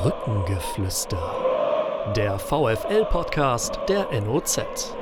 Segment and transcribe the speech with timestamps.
[0.00, 1.18] Brückengeflüster.
[2.14, 4.94] Der VFL-Podcast der NOZ.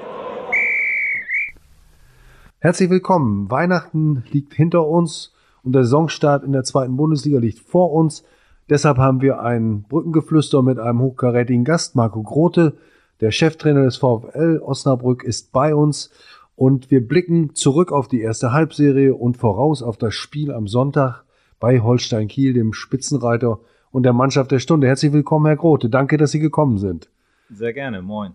[2.60, 3.50] Herzlich willkommen.
[3.50, 8.24] Weihnachten liegt hinter uns und der Saisonstart in der zweiten Bundesliga liegt vor uns.
[8.70, 12.78] Deshalb haben wir ein Brückengeflüster mit einem hochkarätigen Gast, Marco Grote.
[13.20, 16.08] Der Cheftrainer des VfL Osnabrück ist bei uns
[16.54, 21.24] und wir blicken zurück auf die erste Halbserie und voraus auf das Spiel am Sonntag
[21.60, 23.60] bei Holstein Kiel, dem Spitzenreiter
[23.96, 24.88] und der Mannschaft der Stunde.
[24.88, 25.88] Herzlich willkommen, Herr Grote.
[25.88, 27.08] Danke, dass Sie gekommen sind.
[27.48, 28.02] Sehr gerne.
[28.02, 28.34] Moin.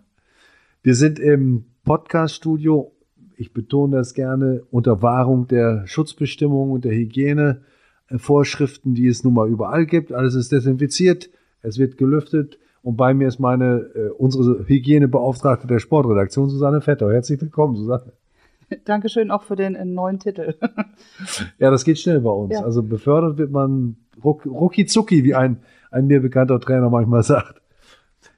[0.82, 2.90] Wir sind im Podcaststudio.
[3.36, 9.48] Ich betone das gerne unter Wahrung der Schutzbestimmungen und der Hygienevorschriften, die es nun mal
[9.48, 10.12] überall gibt.
[10.12, 11.30] Alles ist desinfiziert.
[11.62, 12.58] Es wird gelüftet.
[12.82, 17.12] Und bei mir ist meine, äh, unsere Hygienebeauftragte der Sportredaktion, Susanne Vetter.
[17.12, 18.10] Herzlich willkommen, Susanne.
[18.84, 20.56] Dankeschön auch für den äh, neuen Titel.
[21.60, 22.54] ja, das geht schnell bei uns.
[22.54, 22.64] Ja.
[22.64, 25.58] Also befördert wird man ruck, rucki zucki, wie ein,
[25.90, 27.62] ein mir bekannter Trainer manchmal sagt.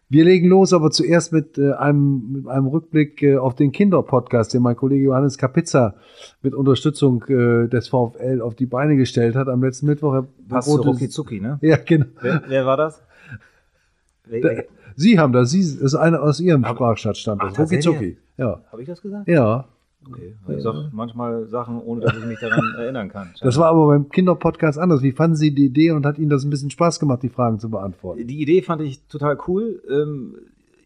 [0.09, 4.53] Wir legen los, aber zuerst mit, äh, einem, mit einem Rückblick äh, auf den Kinderpodcast,
[4.53, 5.95] den mein Kollege Johannes Kapitza
[6.43, 10.25] mit Unterstützung äh, des VfL auf die Beine gestellt hat am letzten Mittwoch.
[10.49, 11.59] Passt Rucki Zucki, ne?
[11.63, 12.07] Ja, genau.
[12.21, 13.03] Wer, wer war das?
[14.31, 14.49] Da,
[14.95, 17.59] Sie haben das, Sie, das ist einer aus Ihrem Sprachschatz stammt das.
[17.59, 18.19] Rucki Zucki.
[18.37, 18.61] Ja.
[18.71, 19.27] Habe ich das gesagt?
[19.27, 19.67] Ja.
[20.09, 20.37] Okay.
[20.49, 23.31] Ich sage manchmal Sachen, ohne dass ich mich daran erinnern kann.
[23.41, 25.03] Das war aber beim Kinderpodcast anders.
[25.03, 27.59] Wie fanden Sie die Idee und hat Ihnen das ein bisschen Spaß gemacht, die Fragen
[27.59, 28.27] zu beantworten?
[28.27, 29.83] Die Idee fand ich total cool.
[29.89, 30.37] Ähm,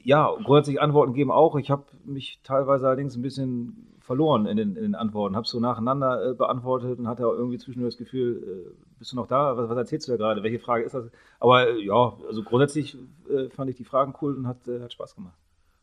[0.03, 1.57] ja, grundsätzlich Antworten geben auch.
[1.57, 5.37] Ich habe mich teilweise allerdings ein bisschen verloren in den, in den Antworten.
[5.37, 9.27] Habe so nacheinander äh, beantwortet und hatte irgendwie zwischendurch das Gefühl, äh, bist du noch
[9.27, 9.57] da?
[9.57, 10.43] Was, was, erzählst du da gerade?
[10.43, 11.11] Welche Frage ist das?
[11.41, 12.97] Aber äh, ja, also grundsätzlich
[13.29, 15.35] äh, fand ich die Fragen cool und hat, äh, hat Spaß gemacht.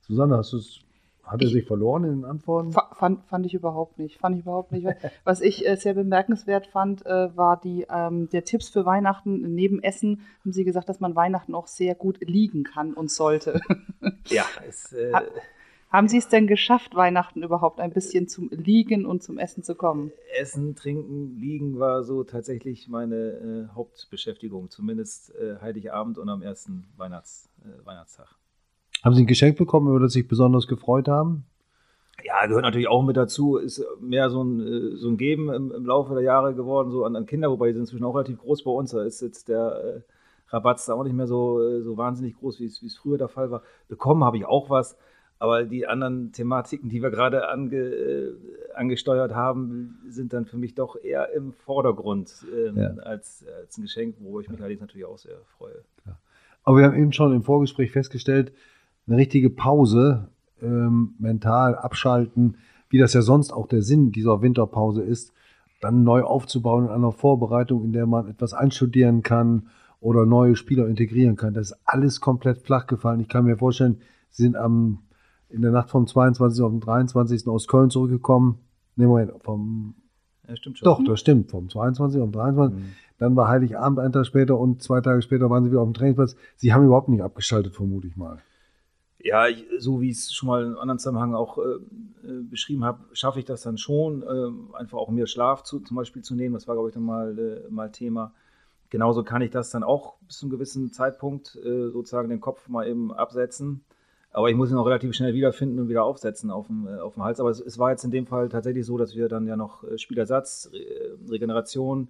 [0.01, 0.79] Susanne, hast du es
[1.25, 2.71] hat er sich verloren in den Antworten?
[2.71, 4.19] Fand, fand ich überhaupt nicht.
[4.19, 4.87] Fand ich überhaupt nicht.
[5.23, 9.53] Was ich äh, sehr bemerkenswert fand, äh, war die, ähm, der Tipps für Weihnachten.
[9.55, 13.61] Neben Essen haben Sie gesagt, dass man Weihnachten auch sehr gut liegen kann und sollte.
[14.27, 15.21] Ja, es, äh, ha
[15.95, 19.75] haben Sie es denn geschafft, Weihnachten überhaupt ein bisschen zum Liegen und zum Essen zu
[19.75, 20.11] kommen?
[20.37, 26.85] Essen, Trinken, Liegen war so tatsächlich meine äh, Hauptbeschäftigung, zumindest äh, Heiligabend und am ersten
[26.97, 28.35] Weihnachts, äh, Weihnachtstag.
[29.05, 31.45] Haben Sie ein Geschenk bekommen, über das Sie sich besonders gefreut haben?
[32.23, 33.57] Ja, gehört natürlich auch mit dazu.
[33.57, 37.05] Ist mehr so ein, äh, so ein Geben im, im Laufe der Jahre geworden, so
[37.05, 38.91] an, an, Kinder, wobei die sind inzwischen auch relativ groß bei uns.
[38.91, 42.59] Da ist jetzt der äh, Rabatz da auch nicht mehr so, äh, so wahnsinnig groß,
[42.59, 43.61] wie es früher der Fall war.
[43.87, 44.97] Bekommen habe ich auch was.
[45.37, 48.33] Aber die anderen Thematiken, die wir gerade ange, äh,
[48.73, 52.87] angesteuert haben, sind dann für mich doch eher im Vordergrund ähm, ja.
[53.03, 55.83] als, als ein Geschenk, wo ich mich allerdings natürlich auch sehr freue.
[56.07, 56.17] Ja.
[56.63, 58.51] Aber wir haben eben schon im Vorgespräch festgestellt,
[59.07, 60.29] eine richtige Pause,
[60.61, 62.57] ähm, mental abschalten,
[62.89, 65.33] wie das ja sonst auch der Sinn dieser Winterpause ist,
[65.81, 69.67] dann neu aufzubauen in einer Vorbereitung, in der man etwas einstudieren kann
[69.99, 71.53] oder neue Spieler integrieren kann.
[71.53, 73.19] Das ist alles komplett flach gefallen.
[73.19, 73.97] Ich kann mir vorstellen,
[74.29, 74.99] Sie sind am,
[75.49, 76.63] in der Nacht vom 22.
[76.63, 77.47] auf den 23.
[77.47, 78.59] aus Köln zurückgekommen.
[78.95, 79.95] Nee, Moment, vom.
[80.47, 80.85] Ja, stimmt schon.
[80.85, 81.51] Doch, das stimmt.
[81.51, 82.21] Vom 22.
[82.21, 82.77] auf den 23.
[82.77, 82.89] Mhm.
[83.17, 85.93] Dann war Heiligabend einen Tag später und zwei Tage später waren Sie wieder auf dem
[85.93, 86.35] Trainingsplatz.
[86.55, 88.39] Sie haben überhaupt nicht abgeschaltet, vermute ich mal.
[89.25, 89.47] Ja,
[89.79, 91.61] so wie ich es schon mal in einem anderen Zusammenhang auch äh,
[92.27, 95.97] äh, beschrieben habe, schaffe ich das dann schon, äh, einfach auch mir Schlaf zu, zum
[95.97, 96.53] Beispiel zu nehmen.
[96.53, 98.33] Das war, glaube ich, dann mal, äh, mal Thema.
[98.91, 102.67] Genauso kann ich das dann auch bis zu einem gewissen Zeitpunkt äh, sozusagen den Kopf
[102.67, 103.83] mal eben absetzen.
[104.29, 107.15] Aber ich muss ihn auch relativ schnell wiederfinden und wieder aufsetzen auf dem, äh, auf
[107.15, 107.39] dem Hals.
[107.39, 109.83] Aber es, es, war jetzt in dem Fall tatsächlich so, dass wir dann ja noch
[109.97, 112.09] Spielersatz, Re Regeneration,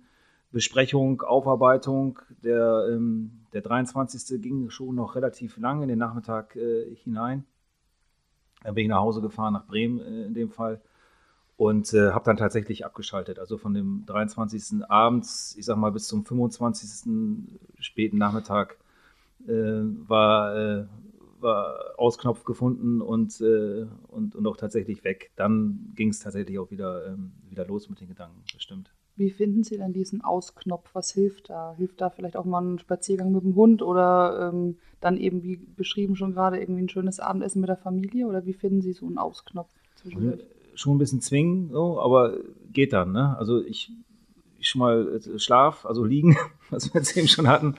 [0.56, 2.18] Besprechung, Aufarbeitung.
[2.42, 4.42] Der, ähm, der 23.
[4.42, 7.44] ging schon noch relativ lang in den Nachmittag äh, hinein.
[8.64, 10.80] Dann bin ich nach Hause gefahren, nach Bremen äh, in dem Fall.
[11.58, 13.38] Und äh, habe dann tatsächlich abgeschaltet.
[13.38, 14.86] Also von dem 23.
[14.88, 17.50] abends, ich sag mal, bis zum 25.
[17.80, 18.78] späten Nachmittag
[19.50, 20.86] äh, war, äh,
[21.42, 25.32] war Ausknopf gefunden und, äh, und, und auch tatsächlich weg.
[25.36, 28.95] Dann ging es tatsächlich auch wieder, ähm, wieder los mit den Gedanken, bestimmt.
[29.18, 30.90] Wie finden Sie denn diesen Ausknopf?
[30.94, 31.74] Was hilft da?
[31.78, 35.56] Hilft da vielleicht auch mal ein Spaziergang mit dem Hund oder ähm, dann eben, wie
[35.56, 38.28] beschrieben schon gerade, irgendwie ein schönes Abendessen mit der Familie?
[38.28, 40.41] Oder wie finden Sie so einen Ausknopf zwischendurch?
[40.73, 42.38] Schon ein bisschen zwingen, so, aber
[42.73, 43.14] geht dann.
[43.14, 43.38] Ne?
[43.38, 43.91] Also ich,
[44.59, 46.35] ich schon mal äh, Schlaf, also liegen,
[46.70, 47.76] was wir jetzt eben schon hatten,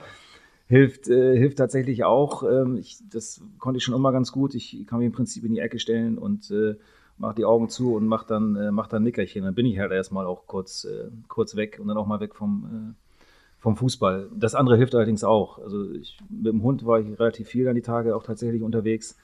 [0.67, 2.43] hilft, äh, hilft tatsächlich auch.
[2.43, 4.55] Ähm, ich, das konnte ich schon immer ganz gut.
[4.55, 6.75] Ich kann mich im Prinzip in die Ecke stellen und äh,
[7.17, 9.43] mach die Augen zu und mach dann, äh, mach dann Nickerchen.
[9.43, 12.35] Dann bin ich halt erstmal auch kurz, äh, kurz weg und dann auch mal weg
[12.35, 13.07] vom, äh,
[13.59, 14.29] vom Fußball.
[14.35, 15.59] Das andere hilft allerdings auch.
[15.59, 19.17] Also ich, mit dem Hund war ich relativ viel an die Tage auch tatsächlich unterwegs.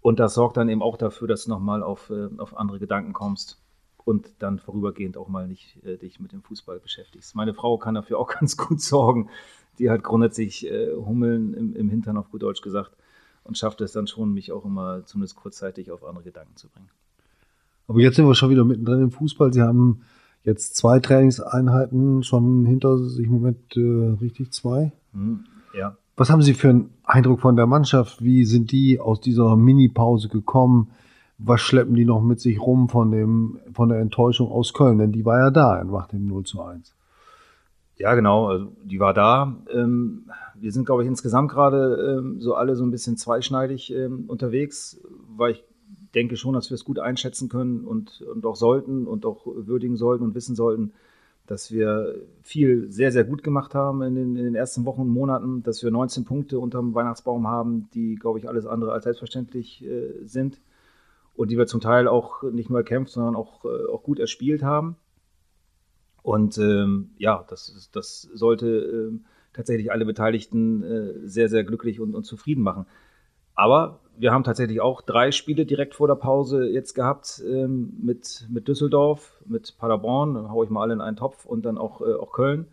[0.00, 3.12] Und das sorgt dann eben auch dafür, dass du nochmal auf, äh, auf andere Gedanken
[3.12, 3.60] kommst
[4.04, 7.34] und dann vorübergehend auch mal nicht äh, dich mit dem Fußball beschäftigst.
[7.34, 9.28] Meine Frau kann dafür auch ganz gut sorgen,
[9.78, 12.92] die halt grundsätzlich äh, hummeln im, im Hintern auf gut Deutsch gesagt
[13.44, 16.88] und schafft es dann schon, mich auch immer zumindest kurzzeitig auf andere Gedanken zu bringen.
[17.88, 19.52] Aber jetzt sind wir schon wieder mittendrin im Fußball.
[19.52, 20.02] Sie haben
[20.44, 24.92] jetzt zwei Trainingseinheiten schon hinter sich im Moment äh, richtig zwei.
[25.12, 25.44] Hm,
[25.76, 25.96] ja.
[26.16, 28.24] Was haben Sie für einen Eindruck von der Mannschaft?
[28.24, 30.90] Wie sind die aus dieser Mini-Pause gekommen?
[31.38, 34.98] Was schleppen die noch mit sich rum von, dem, von der Enttäuschung aus Köln?
[34.98, 36.94] Denn die war ja da nach dem 0 zu 1.
[37.98, 39.56] Ja, genau, also die war da.
[39.72, 44.24] Ähm, wir sind, glaube ich, insgesamt gerade ähm, so alle so ein bisschen zweischneidig ähm,
[44.28, 45.00] unterwegs,
[45.36, 45.64] weil ich
[46.14, 49.96] denke schon, dass wir es gut einschätzen können und, und auch sollten und auch würdigen
[49.96, 50.92] sollten und wissen sollten,
[51.46, 55.08] dass wir viel sehr, sehr gut gemacht haben in den, in den ersten Wochen und
[55.08, 59.84] Monaten, dass wir 19 Punkte unterm Weihnachtsbaum haben, die, glaube ich, alles andere als selbstverständlich
[59.84, 60.60] äh, sind
[61.34, 64.62] und die wir zum Teil auch nicht nur erkämpft, sondern auch, äh, auch gut erspielt
[64.62, 64.96] haben.
[66.22, 69.18] Und ähm, ja, das, das sollte äh,
[69.52, 72.86] tatsächlich alle Beteiligten äh, sehr, sehr glücklich und, und zufrieden machen.
[73.56, 78.46] Aber wir haben tatsächlich auch drei Spiele direkt vor der Pause jetzt gehabt ähm, mit,
[78.50, 82.00] mit Düsseldorf, mit Paderborn, dann haue ich mal alle in einen Topf und dann auch,
[82.00, 82.66] äh, auch Köln,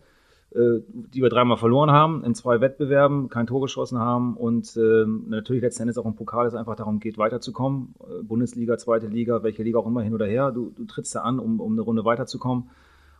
[0.54, 5.04] äh, die wir dreimal verloren haben, in zwei Wettbewerben, kein Tor geschossen haben und äh,
[5.06, 7.94] natürlich letzten Endes auch im Pokal es einfach darum geht, weiterzukommen.
[8.00, 11.22] Äh, Bundesliga, zweite Liga, welche Liga auch immer hin oder her, du, du trittst da
[11.22, 12.70] an, um, um eine Runde weiterzukommen.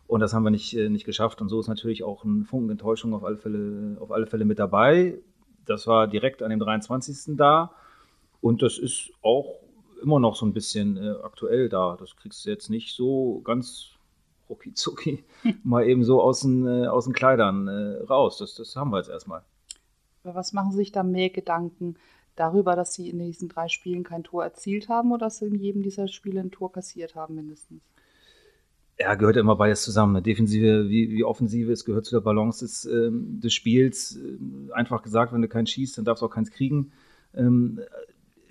[0.06, 1.40] Und das haben wir nicht, äh, nicht geschafft.
[1.40, 4.58] Und so ist natürlich auch ein Funken Enttäuschung auf alle Fälle, auf alle Fälle mit
[4.58, 5.19] dabei.
[5.66, 7.37] Das war direkt an dem 23.
[7.37, 7.72] da.
[8.40, 9.61] Und das ist auch
[10.02, 11.96] immer noch so ein bisschen äh, aktuell da.
[11.99, 13.90] Das kriegst du jetzt nicht so ganz
[14.49, 15.25] rucki zucki
[15.64, 18.38] mal eben so aus den, äh, aus den Kleidern äh, raus.
[18.38, 19.43] Das, das haben wir jetzt erstmal.
[20.22, 21.96] Was machen Sie sich da mehr Gedanken
[22.37, 25.55] darüber, dass Sie in diesen drei Spielen kein Tor erzielt haben oder dass Sie in
[25.55, 27.82] jedem dieser Spiele ein Tor kassiert haben mindestens?
[28.99, 30.14] Ja, gehört immer beides zusammen.
[30.14, 34.17] Eine Defensive wie, wie Offensive, es gehört zu der Balance des, ähm, des Spiels.
[34.17, 36.93] Ähm, einfach gesagt, wenn du keinen schießt, dann darfst du auch keins kriegen.
[37.35, 37.81] Ähm,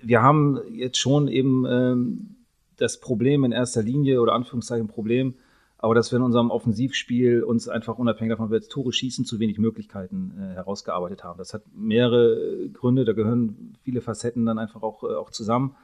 [0.02, 2.36] wir haben jetzt schon eben ähm,
[2.76, 5.34] das Problem in erster Linie oder Anführungszeichen Problem,
[5.78, 9.38] aber dass wir in unserem Offensivspiel uns einfach unabhängig davon, wir jetzt Tore schießen, zu
[9.38, 11.38] wenig Möglichkeiten äh, herausgearbeitet haben.
[11.38, 15.74] Das hat mehrere Gründe, da gehören viele Facetten dann einfach auch, äh, auch zusammen.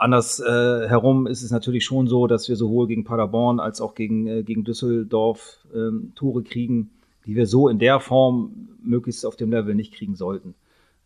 [0.00, 3.94] Anders äh, herum ist es natürlich schon so, dass wir sowohl gegen Paderborn als auch
[3.94, 6.88] gegen, äh, gegen Düsseldorf ähm, Tore kriegen,
[7.26, 10.54] die wir so in der Form möglichst auf dem Level nicht kriegen sollten.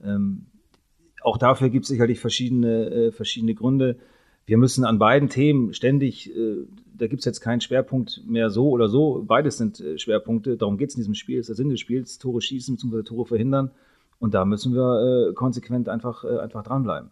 [0.00, 0.46] Ähm,
[1.22, 3.96] auch dafür gibt es sicherlich verschiedene, äh, verschiedene Gründe.
[4.46, 6.58] Wir müssen an beiden Themen ständig, äh,
[6.96, 9.24] da gibt es jetzt keinen Schwerpunkt mehr so oder so.
[9.26, 10.56] Beides sind äh, Schwerpunkte.
[10.56, 11.40] Darum geht es in diesem Spiel.
[11.40, 13.02] Ist der Sinn des Spiels, Tore schießen bzw.
[13.02, 13.72] Tore verhindern.
[14.20, 17.10] Und da müssen wir äh, konsequent einfach, äh, einfach dranbleiben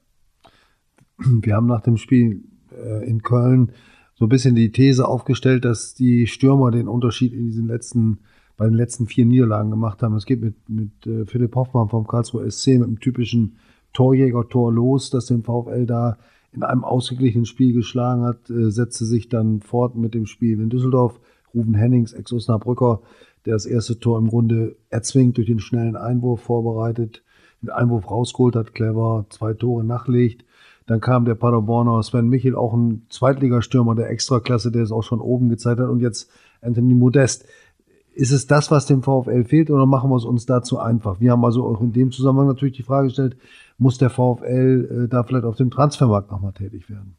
[1.43, 3.73] wir haben nach dem Spiel äh, in Köln
[4.15, 8.19] so ein bisschen die These aufgestellt, dass die Stürmer den Unterschied in diesen letzten,
[8.57, 10.15] bei den letzten vier Niederlagen gemacht haben.
[10.17, 13.57] Es geht mit, mit äh, Philipp Hoffmann vom Karlsruhe SC mit einem typischen
[13.93, 16.19] Torjäger-Tor los, das den VfL da
[16.53, 20.71] in einem ausgeglichenen Spiel geschlagen hat, äh, setzte sich dann fort mit dem Spiel in
[20.71, 21.19] Düsseldorf.
[21.55, 23.01] Ruben Hennings, Ex-Osnabrücker,
[23.45, 27.23] der das erste Tor im Grunde erzwingt durch den schnellen Einwurf vorbereitet,
[27.61, 30.45] den Einwurf rausgeholt hat, clever, zwei Tore nachlegt.
[30.87, 35.21] Dann kam der Paderborner Sven Michel, auch ein Zweitligastürmer der Extraklasse, der es auch schon
[35.21, 35.89] oben gezeigt hat.
[35.89, 36.31] Und jetzt
[36.61, 37.47] Anthony Modest.
[38.15, 41.21] Ist es das, was dem VfL fehlt, oder machen wir es uns dazu einfach?
[41.21, 43.37] Wir haben also auch in dem Zusammenhang natürlich die Frage gestellt,
[43.79, 47.17] muss der VfL äh, da vielleicht auf dem Transfermarkt nochmal tätig werden?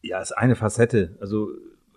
[0.00, 1.16] Ja, ist eine Facette.
[1.20, 1.50] Also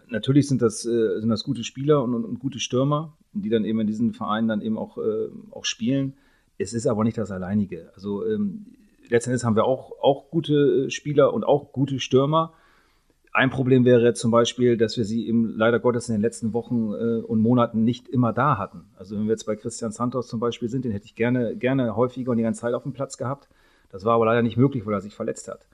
[0.09, 3.65] natürlich sind das, äh, sind das gute Spieler und, und, und, gute Stürmer, die dann
[3.65, 6.13] eben in diesen Vereinen dann eben auch, äh, auch spielen.
[6.57, 7.91] Es ist aber nicht das Alleinige.
[7.95, 8.65] Also ähm,
[9.09, 12.53] letztendlich haben wir auch, auch gute äh, Spieler und auch gute Stürmer.
[13.33, 16.93] Ein Problem wäre zum Beispiel, dass wir sie eben leider Gottes in den letzten Wochen
[16.93, 18.85] äh, und Monaten nicht immer da hatten.
[18.97, 21.95] Also wenn wir jetzt bei Christian Santos zum Beispiel sind, den hätte ich gerne, gerne
[21.95, 23.47] häufiger und die ganze Zeit auf dem Platz gehabt.
[23.91, 25.67] Das war aber leider nicht möglich, weil er sich verletzt hat.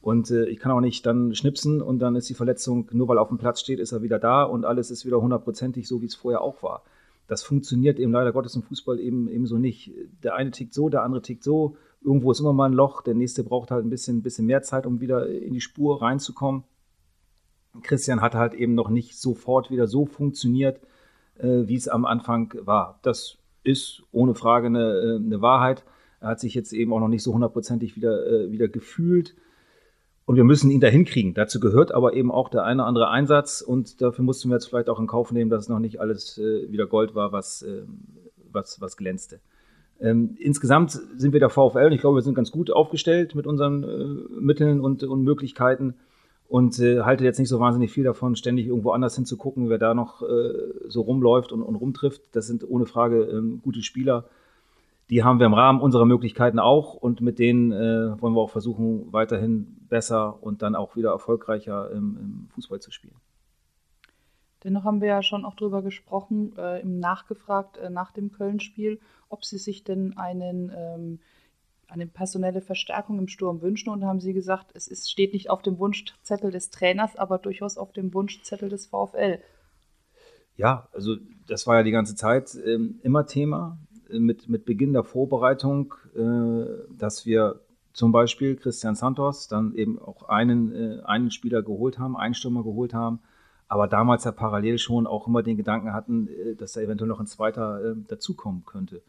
[0.00, 3.18] Und äh, ich kann auch nicht dann schnipsen und dann ist die Verletzung, nur weil
[3.18, 6.00] er auf dem Platz steht, ist er wieder da und alles ist wieder hundertprozentig so,
[6.02, 6.82] wie es vorher auch war.
[7.26, 9.92] Das funktioniert eben leider Gottes im Fußball eben, eben so nicht.
[10.22, 13.14] Der eine tickt so, der andere tickt so irgendwo ist immer mal ein Loch, der
[13.14, 16.64] nächste braucht halt ein bisschen, bisschen mehr Zeit, um wieder in die Spur reinzukommen.
[17.82, 20.80] Christian hat halt eben noch nicht sofort wieder so funktioniert,
[21.38, 22.98] äh, wie es am Anfang war.
[23.02, 25.84] Das ist ohne Frage eine, äh, eine, Wahrheit.
[26.20, 29.36] Er hat sich jetzt eben auch noch nicht so hundertprozentig wieder, äh, wieder gefühlt.
[30.24, 31.34] Und wir müssen ihn dahin kriegen.
[31.34, 33.62] Dazu gehört aber eben auch der eine oder andere Einsatz.
[33.62, 36.38] Und dafür mussten wir jetzt vielleicht auch in Kauf nehmen, dass es noch nicht alles
[36.38, 38.00] äh, wieder Gold war, was, ähm,
[38.50, 39.40] was, was glänzte.
[40.00, 43.46] Ähm, insgesamt sind wir der VfL und ich glaube, wir sind ganz gut aufgestellt mit
[43.46, 45.94] unseren äh, Mitteln und, und Möglichkeiten.
[46.48, 49.94] und äh, halte jetzt nicht so wahnsinnig viel davon, ständig irgendwo anders hinzugucken, wer da
[49.94, 50.52] noch äh,
[50.88, 52.22] so rumläuft und, und rumtrifft.
[52.32, 54.24] Das sind ohne Frage ähm, gute Spieler.
[55.10, 58.50] Die haben wir im Rahmen unserer Möglichkeiten auch und mit denen äh, wollen wir auch
[58.50, 63.14] versuchen, weiterhin besser und dann auch wieder erfolgreicher im, im Fußball zu spielen.
[64.64, 69.00] Dennoch haben wir ja schon auch darüber gesprochen, äh, im Nachgefragt äh, nach dem Köln-Spiel,
[69.28, 71.18] ob Sie sich denn einen ähm,
[71.88, 75.62] eine personelle Verstärkung im Sturm wünschen und haben sie gesagt, es ist, steht nicht auf
[75.62, 79.40] dem Wunschzettel des Trainers, aber durchaus auf dem Wunschzettel des VfL.
[80.56, 83.78] Ja, also das war ja die ganze Zeit äh, immer Thema
[84.10, 87.60] äh, mit, mit Beginn der Vorbereitung, äh, dass wir
[87.92, 92.64] zum Beispiel Christian Santos dann eben auch einen, äh, einen Spieler geholt haben, einen Stürmer
[92.64, 93.20] geholt haben,
[93.68, 97.20] aber damals ja parallel schon auch immer den Gedanken hatten, äh, dass da eventuell noch
[97.20, 99.02] ein zweiter äh, dazukommen könnte.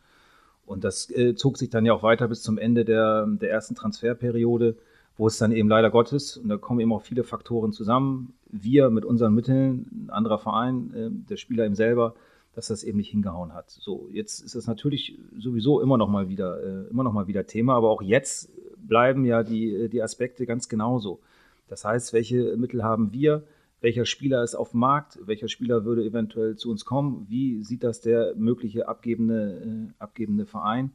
[0.65, 3.73] Und das äh, zog sich dann ja auch weiter bis zum Ende der, der ersten
[3.73, 4.75] Transferperiode,
[5.17, 8.89] wo es dann eben leider Gottes, und da kommen eben auch viele Faktoren zusammen, wir
[8.89, 12.13] mit unseren Mitteln, ein anderer Verein, äh, der Spieler eben selber,
[12.55, 13.69] dass das eben nicht hingehauen hat.
[13.69, 17.47] So, jetzt ist das natürlich sowieso immer noch mal wieder, äh, immer noch mal wieder
[17.47, 21.19] Thema, aber auch jetzt bleiben ja die, die Aspekte ganz genauso.
[21.67, 23.43] Das heißt, welche Mittel haben wir?
[23.81, 27.83] Welcher Spieler ist auf dem Markt, welcher Spieler würde eventuell zu uns kommen, wie sieht
[27.83, 30.91] das der mögliche abgebende, äh, abgebende Verein.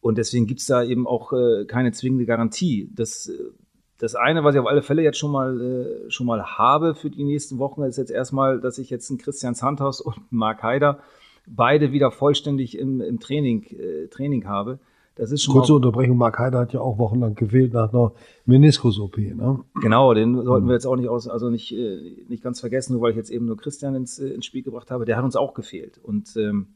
[0.00, 2.90] Und deswegen gibt es da eben auch äh, keine zwingende Garantie.
[2.94, 3.50] Das, äh,
[3.98, 7.10] das eine, was ich auf alle Fälle jetzt schon mal, äh, schon mal habe für
[7.10, 10.62] die nächsten Wochen, ist jetzt erstmal, dass ich jetzt einen Christian Santos und einen Mark
[10.62, 11.00] Haider
[11.46, 14.78] beide wieder vollständig im, im Training, äh, Training habe.
[15.16, 18.12] Das ist schon Kurze Unterbrechung, Mark Heider hat ja auch wochenlang gefehlt nach einer
[18.44, 19.16] Meniskus-OP.
[19.16, 19.64] Ne?
[19.80, 23.02] Genau, den sollten wir jetzt auch nicht aus, also nicht, äh, nicht ganz vergessen, nur
[23.02, 25.34] weil ich jetzt eben nur Christian ins, äh, ins Spiel gebracht habe, der hat uns
[25.34, 25.98] auch gefehlt.
[26.02, 26.74] Und ähm,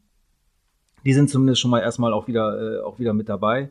[1.05, 3.71] die sind zumindest schon mal erstmal auch wieder, äh, auch wieder mit dabei.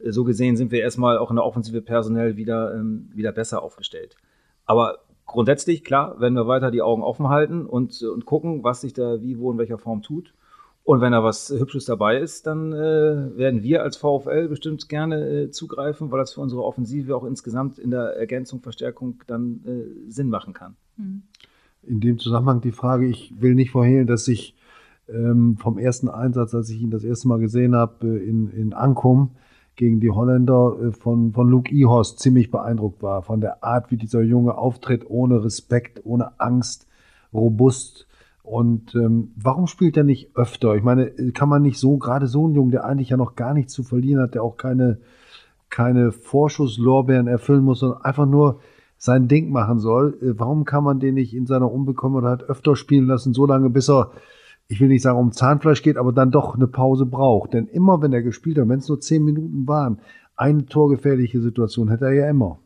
[0.00, 3.62] Äh, so gesehen sind wir erstmal auch in der Offensive personell wieder, ähm, wieder besser
[3.62, 4.16] aufgestellt.
[4.64, 8.94] Aber grundsätzlich, klar, werden wir weiter die Augen offen halten und, und gucken, was sich
[8.94, 10.34] da wie, wo, in welcher Form tut.
[10.88, 15.16] Und wenn da was Hübsches dabei ist, dann äh, werden wir als VfL bestimmt gerne
[15.28, 20.10] äh, zugreifen, weil das für unsere Offensive auch insgesamt in der Ergänzung, Verstärkung dann äh,
[20.10, 20.76] Sinn machen kann.
[20.96, 21.24] Mhm.
[21.82, 24.56] In dem Zusammenhang die Frage, ich will nicht vorhehlen, dass ich
[25.10, 28.72] ähm, vom ersten Einsatz, als ich ihn das erste Mal gesehen habe, äh, in, in
[28.72, 29.32] Ankum
[29.76, 33.98] gegen die Holländer äh, von, von Luke Ihorst ziemlich beeindruckt war, von der Art, wie
[33.98, 36.86] dieser Junge auftritt, ohne Respekt, ohne Angst,
[37.34, 38.07] robust
[38.48, 40.74] und ähm, warum spielt er nicht öfter?
[40.74, 43.52] Ich meine, kann man nicht so, gerade so ein Jungen, der eigentlich ja noch gar
[43.52, 44.98] nichts zu verlieren hat, der auch keine,
[45.68, 48.60] keine Vorschusslorbeeren erfüllen muss, sondern einfach nur
[48.96, 50.18] sein Ding machen soll.
[50.22, 53.90] Äh, warum kann man den nicht in seiner Unbekommenheit öfter spielen lassen, so lange, bis
[53.90, 54.12] er,
[54.66, 57.52] ich will nicht sagen um Zahnfleisch geht, aber dann doch eine Pause braucht?
[57.52, 59.98] Denn immer, wenn er gespielt hat, wenn es nur zehn Minuten waren,
[60.36, 62.60] eine torgefährliche Situation hätte er ja immer.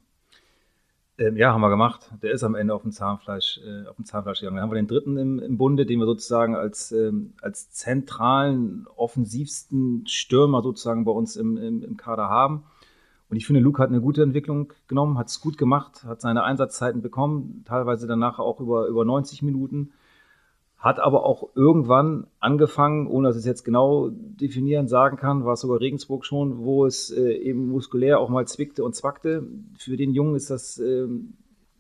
[1.23, 2.11] Ähm, ja, haben wir gemacht.
[2.21, 4.57] Der ist am Ende auf dem Zahnfleisch, äh, auf dem Zahnfleisch gegangen.
[4.57, 8.87] Dann haben wir den dritten im, im Bunde, den wir sozusagen als, ähm, als zentralen,
[8.97, 12.65] offensivsten Stürmer sozusagen bei uns im, im, im Kader haben.
[13.31, 16.43] Und ich finde, Luke hat eine gute Entwicklung genommen, hat es gut gemacht, hat seine
[16.43, 19.93] Einsatzzeiten bekommen, teilweise danach auch über, über 90 Minuten
[20.83, 25.53] hat aber auch irgendwann angefangen, ohne dass ich es jetzt genau definieren sagen kann, war
[25.53, 29.47] es sogar Regensburg schon, wo es äh, eben muskulär auch mal zwickte und zwackte.
[29.79, 31.07] Für den Jungen ist das äh,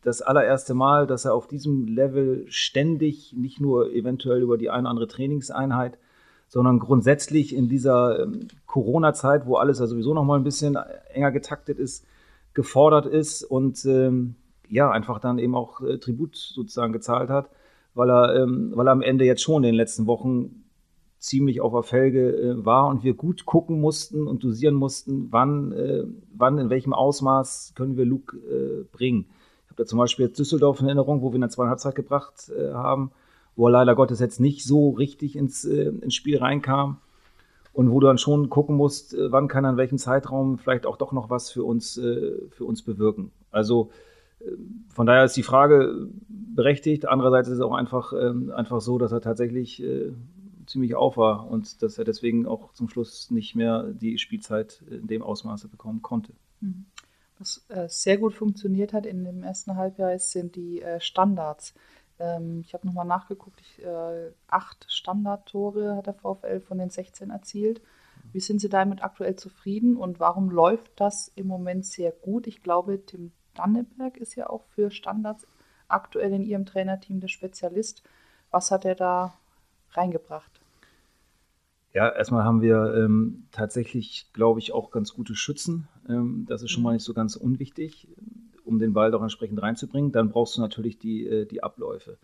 [0.02, 4.82] das allererste Mal, dass er auf diesem Level ständig, nicht nur eventuell über die eine
[4.82, 5.98] oder andere Trainingseinheit,
[6.46, 10.76] sondern grundsätzlich in dieser ähm, Corona-Zeit, wo alles ja sowieso noch mal ein bisschen
[11.12, 12.06] enger getaktet ist,
[12.54, 14.36] gefordert ist und ähm,
[14.68, 17.50] ja, einfach dann eben auch äh, Tribut sozusagen gezahlt hat
[17.94, 20.62] weil er, ähm, weil er am Ende jetzt schon in den letzten Wochen
[21.22, 25.72] ziemlich auf der Felge äh, war und wir gut gucken mussten und dosieren mussten, wann,
[25.72, 29.26] äh, wann in welchem Ausmaß können wir Luke äh, bringen.
[29.64, 31.94] Ich habe da zum Beispiel jetzt Düsseldorf in Erinnerung, wo wir in der zweiten Halbzeit
[31.94, 33.12] gebracht äh, haben,
[33.54, 36.98] wo er leider Gottes jetzt nicht so richtig ins, äh, ins Spiel reinkam
[37.72, 40.86] und wo du dann schon gucken musst, äh, wann kann er in welchem Zeitraum vielleicht
[40.86, 43.30] auch doch noch was für uns, für uns bewirken.
[43.52, 43.90] Also
[44.88, 47.06] von daher ist die Frage berechtigt.
[47.06, 50.12] Andererseits ist es auch einfach, ähm, einfach so, dass er tatsächlich äh,
[50.66, 55.06] ziemlich auf war und dass er deswegen auch zum Schluss nicht mehr die Spielzeit in
[55.06, 56.32] dem Ausmaße bekommen konnte.
[56.60, 56.86] Mhm.
[57.38, 61.74] Was äh, sehr gut funktioniert hat in dem ersten Halbjahr sind die äh, Standards.
[62.18, 67.30] Ähm, ich habe nochmal nachgeguckt, ich, äh, acht Standardtore hat der VfL von den 16
[67.30, 67.80] erzielt.
[68.32, 72.46] Wie sind Sie damit aktuell zufrieden und warum läuft das im Moment sehr gut?
[72.46, 75.46] Ich glaube, Tim Danneberg ist ja auch für Standards
[75.88, 78.02] aktuell in Ihrem Trainerteam der Spezialist.
[78.50, 79.34] Was hat er da
[79.92, 80.60] reingebracht?
[81.92, 85.88] Ja, erstmal haben wir ähm, tatsächlich, glaube ich, auch ganz gute Schützen.
[86.08, 88.08] Ähm, das ist schon mal nicht so ganz unwichtig.
[88.64, 90.12] Um den Ball doch entsprechend reinzubringen.
[90.12, 92.16] Dann brauchst du natürlich die, äh, die Abläufe.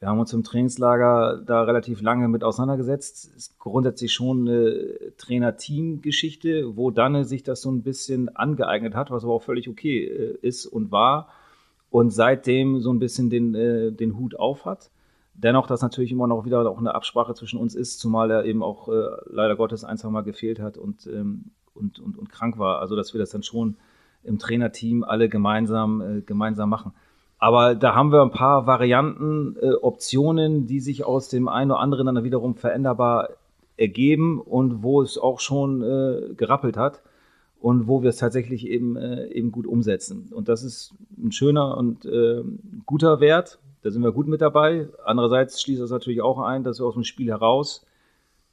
[0.00, 3.32] Wir haben uns im Trainingslager da relativ lange mit auseinandergesetzt.
[3.36, 9.10] Es ist grundsätzlich schon eine Trainer-Team-Geschichte, wo dann sich das so ein bisschen angeeignet hat,
[9.10, 11.28] was aber auch völlig okay äh, ist und war.
[11.90, 14.90] Und seitdem so ein bisschen den, äh, den Hut auf hat.
[15.34, 18.62] Dennoch, dass natürlich immer noch wieder auch eine Absprache zwischen uns ist, zumal er eben
[18.62, 22.58] auch äh, leider Gottes ein, zwei Mal gefehlt hat und, ähm, und, und, und krank
[22.58, 22.80] war.
[22.80, 23.76] Also, dass wir das dann schon
[24.22, 26.92] im Trainerteam alle gemeinsam, gemeinsam machen.
[27.40, 31.80] Aber da haben wir ein paar Varianten, äh, Optionen, die sich aus dem einen oder
[31.80, 33.30] anderen dann wiederum veränderbar
[33.78, 37.02] ergeben und wo es auch schon äh, gerappelt hat
[37.58, 40.28] und wo wir es tatsächlich eben, äh, eben gut umsetzen.
[40.32, 42.42] Und das ist ein schöner und äh,
[42.84, 43.58] guter Wert.
[43.82, 44.88] Da sind wir gut mit dabei.
[45.06, 47.86] Andererseits schließt das natürlich auch ein, dass wir aus dem Spiel heraus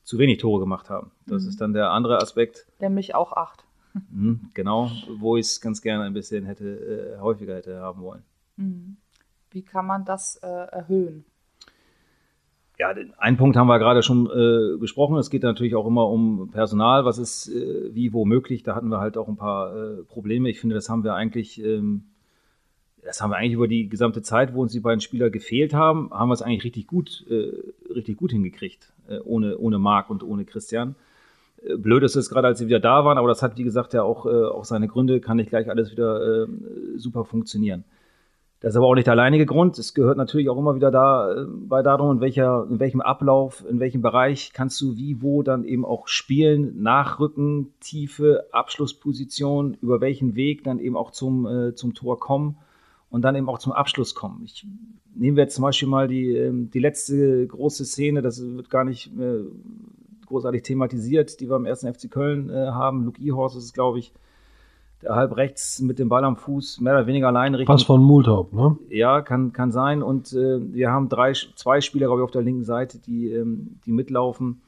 [0.03, 1.12] zu wenig Tore gemacht haben.
[1.25, 1.50] Das mhm.
[1.50, 2.65] ist dann der andere Aspekt.
[2.79, 3.65] Nämlich auch acht.
[4.12, 8.24] Mhm, genau, wo ich es ganz gerne ein bisschen hätte, äh, häufiger hätte haben wollen.
[8.58, 8.98] Mhm.
[9.52, 11.26] Wie kann man das äh, erhöhen?
[12.80, 15.18] Ja, einen Punkt haben wir gerade schon äh, besprochen.
[15.18, 17.06] Es geht natürlich auch immer um Personal.
[17.06, 18.62] Was ist äh, wie, wo möglich?
[18.62, 20.50] Da hatten wir halt auch ein paar äh, Probleme.
[20.50, 22.04] Ich finde, das haben wir eigentlich, ähm,
[23.04, 26.12] das haben wir eigentlich über die gesamte Zeit, wo uns die beiden Spieler gefehlt haben,
[26.12, 27.52] haben wir es eigentlich richtig gut, äh,
[27.92, 30.96] richtig gut hingekriegt, äh, ohne, ohne Marc und ohne Christian.
[31.80, 34.04] Blöd ist es gerade, als sie wieder da waren, aber das hat, wie gesagt, ja
[34.04, 36.48] auch, auch seine Gründe, kann nicht gleich alles wieder
[36.98, 37.84] super funktionieren.
[38.60, 39.78] Das ist aber auch nicht der alleinige Grund.
[39.78, 43.80] Es gehört natürlich auch immer wieder dabei äh, darum, in, welcher, in welchem Ablauf, in
[43.80, 50.36] welchem Bereich kannst du wie, wo dann eben auch spielen, Nachrücken, Tiefe, Abschlussposition, über welchen
[50.36, 52.58] Weg dann eben auch zum, äh, zum Tor kommen
[53.12, 54.42] und dann eben auch zum Abschluss kommen.
[54.44, 54.66] Ich,
[55.14, 58.84] nehmen wir jetzt zum Beispiel mal die, ähm, die letzte große Szene, das wird gar
[58.84, 59.44] nicht äh,
[60.26, 63.06] großartig thematisiert, die wir im ersten FC Köln äh, haben.
[63.06, 64.14] Luke Ihorst ist es, glaube ich,
[65.01, 67.75] der halb rechts mit dem Ball am Fuß mehr oder weniger allein Richtung.
[67.75, 68.77] Pass von Multaup, ne?
[68.89, 70.01] Ja, kann, kann sein.
[70.01, 73.80] Und äh, wir haben drei, zwei Spieler, glaube ich, auf der linken Seite, die, ähm,
[73.86, 74.62] die mitlaufen.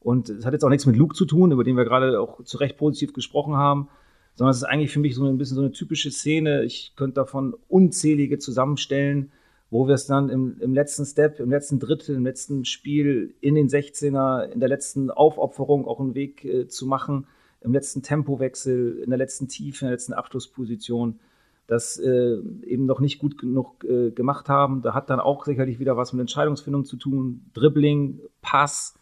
[0.00, 2.42] Und es hat jetzt auch nichts mit Luke zu tun, über den wir gerade auch
[2.44, 3.88] zu Recht positiv gesprochen haben,
[4.34, 6.64] sondern es ist eigentlich für mich so ein bisschen so eine typische Szene.
[6.64, 9.30] Ich könnte davon unzählige zusammenstellen,
[9.70, 13.54] wo wir es dann im, im letzten Step, im letzten Drittel, im letzten Spiel in
[13.54, 17.26] den 16er, in der letzten Aufopferung auch einen Weg äh, zu machen
[17.64, 21.18] im letzten Tempowechsel, in der letzten Tiefe, in der letzten Abschlussposition
[21.66, 24.82] das äh, eben noch nicht gut genug äh, gemacht haben.
[24.82, 27.46] Da hat dann auch sicherlich wieder was mit Entscheidungsfindung zu tun.
[27.54, 28.98] Dribbling, Pass,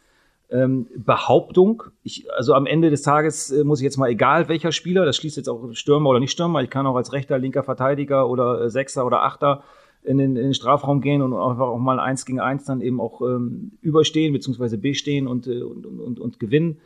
[0.50, 1.84] ähm, Behauptung.
[2.02, 5.16] Ich, also am Ende des Tages äh, muss ich jetzt mal, egal welcher Spieler, das
[5.16, 8.62] schließt jetzt auch Stürmer oder nicht Stürmer, ich kann auch als rechter, linker Verteidiger oder
[8.62, 9.62] äh, Sechser oder Achter
[10.02, 13.00] in den, in den Strafraum gehen und einfach auch mal eins gegen eins dann eben
[13.00, 14.76] auch ähm, überstehen bzw.
[14.76, 16.78] bestehen und, äh, und, und, und gewinnen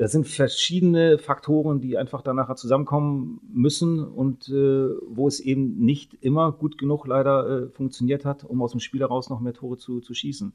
[0.00, 5.76] das sind verschiedene Faktoren, die einfach dann nachher zusammenkommen müssen und äh, wo es eben
[5.76, 9.52] nicht immer gut genug leider äh, funktioniert hat, um aus dem Spiel heraus noch mehr
[9.52, 10.54] Tore zu, zu schießen.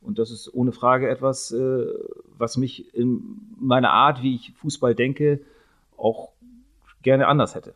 [0.00, 1.86] Und das ist ohne Frage etwas, äh,
[2.38, 5.42] was mich in meiner Art, wie ich Fußball denke,
[5.98, 6.30] auch
[7.02, 7.74] gerne anders hätte.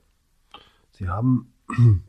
[0.93, 1.53] Sie haben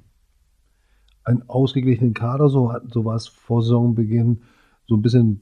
[1.26, 4.44] einen ausgeglichenen Kader, so, so war es vor Saisonbeginn,
[4.88, 5.42] so ein bisschen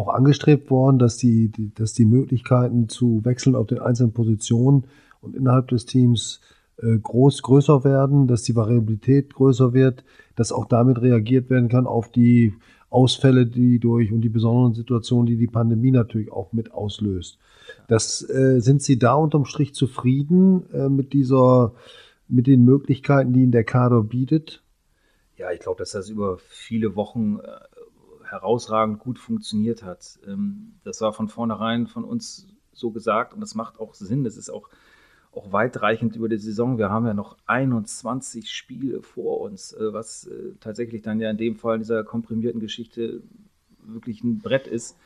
[0.00, 4.84] auch angestrebt worden, dass die, die, dass die Möglichkeiten zu wechseln auf den einzelnen Positionen
[5.20, 6.40] und innerhalb des Teams
[6.82, 10.04] äh, groß, größer werden, dass die Variabilität größer wird,
[10.36, 12.54] dass auch damit reagiert werden kann auf die
[12.88, 17.38] Ausfälle, die durch und die besonderen Situationen, die die Pandemie natürlich auch mit auslöst.
[17.86, 21.74] Das äh, sind Sie da unterm Strich zufrieden äh, mit dieser,
[22.26, 24.62] mit den Möglichkeiten, die Ihnen der Kader bietet?
[25.36, 27.79] Ja, ich glaube, dass das über viele Wochen äh,
[28.30, 30.18] herausragend gut funktioniert hat.
[30.26, 34.24] Ähm, das war von vornherein von uns so gesagt und das macht auch Sinn.
[34.24, 34.68] Das ist auch,
[35.32, 36.78] auch weitreichend über die Saison.
[36.78, 41.36] Wir haben ja noch 21 Spiele vor uns, äh, was äh, tatsächlich dann ja in
[41.36, 43.22] dem Fall in dieser komprimierten Geschichte
[43.82, 44.96] wirklich ein Brett ist.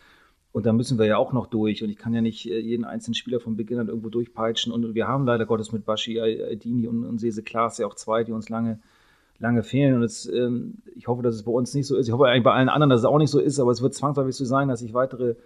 [0.52, 1.82] Und da müssen wir ja auch noch durch.
[1.82, 4.72] Und ich kann ja nicht äh, jeden einzelnen Spieler von Beginn an irgendwo durchpeitschen.
[4.72, 8.22] Und wir haben leider Gottes mit Bashi Aydini und, und Sese Klaas ja auch zwei,
[8.22, 8.80] die uns lange
[9.38, 9.94] lange fehlen.
[9.94, 12.06] Und es, ähm, ich hoffe, dass es bei uns nicht so ist.
[12.06, 13.94] Ich hoffe eigentlich bei allen anderen, dass es auch nicht so ist, aber es wird
[13.94, 15.36] zwangsläufig so sein, dass sich weitere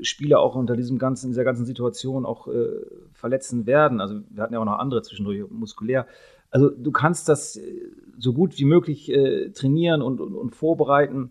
[0.00, 2.68] Spieler auch unter diesem ganzen, dieser ganzen Situation auch äh,
[3.12, 4.00] verletzen werden.
[4.00, 6.06] Also wir hatten ja auch noch andere zwischendurch muskulär.
[6.50, 11.30] Also du kannst das äh, so gut wie möglich äh, trainieren und, und, und, vorbereiten.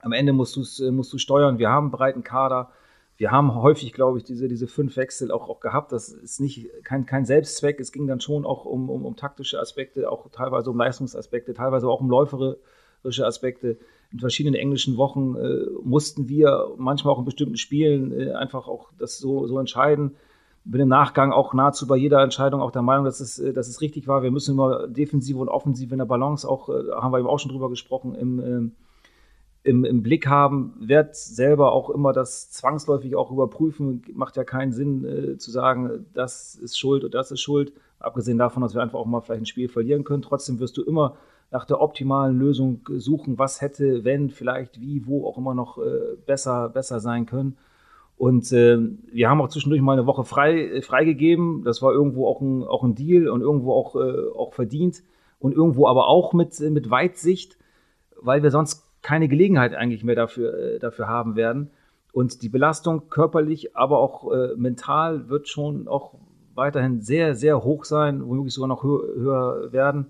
[0.00, 1.58] Am Ende musst, äh, musst du steuern.
[1.58, 2.70] Wir haben einen breiten Kader
[3.22, 5.92] wir haben häufig, glaube ich, diese, diese fünf Wechsel auch, auch gehabt.
[5.92, 7.78] Das ist nicht kein, kein Selbstzweck.
[7.78, 11.86] Es ging dann schon auch um, um, um taktische Aspekte, auch teilweise um Leistungsaspekte, teilweise
[11.86, 13.78] auch um läuferische Aspekte.
[14.10, 18.90] In verschiedenen englischen Wochen äh, mussten wir manchmal auch in bestimmten Spielen äh, einfach auch
[18.98, 20.16] das so, so entscheiden.
[20.64, 23.68] bin im Nachgang auch nahezu bei jeder Entscheidung auch der Meinung, dass es, äh, dass
[23.68, 24.24] es richtig war.
[24.24, 27.38] Wir müssen immer Defensive und Offensive in der Balance auch, äh, haben wir eben auch
[27.38, 28.72] schon drüber gesprochen, im, ähm,
[29.64, 30.74] im, im Blick haben.
[30.78, 34.02] Werd selber auch immer das zwangsläufig auch überprüfen.
[34.12, 37.72] Macht ja keinen Sinn äh, zu sagen, das ist schuld oder das ist schuld.
[37.98, 40.22] Abgesehen davon, dass wir einfach auch mal vielleicht ein Spiel verlieren können.
[40.22, 41.16] Trotzdem wirst du immer
[41.52, 46.16] nach der optimalen Lösung suchen, was hätte, wenn, vielleicht, wie, wo auch immer noch äh,
[46.26, 47.58] besser, besser sein können.
[48.16, 48.78] Und äh,
[49.12, 51.62] wir haben auch zwischendurch mal eine Woche frei, äh, freigegeben.
[51.64, 55.02] Das war irgendwo auch ein, auch ein Deal und irgendwo auch, äh, auch verdient
[55.38, 57.58] und irgendwo aber auch mit, mit Weitsicht,
[58.20, 61.70] weil wir sonst keine Gelegenheit eigentlich mehr dafür, äh, dafür haben werden.
[62.12, 66.14] Und die Belastung körperlich, aber auch äh, mental wird schon auch
[66.54, 70.06] weiterhin sehr, sehr hoch sein, womöglich sogar noch höher, höher werden.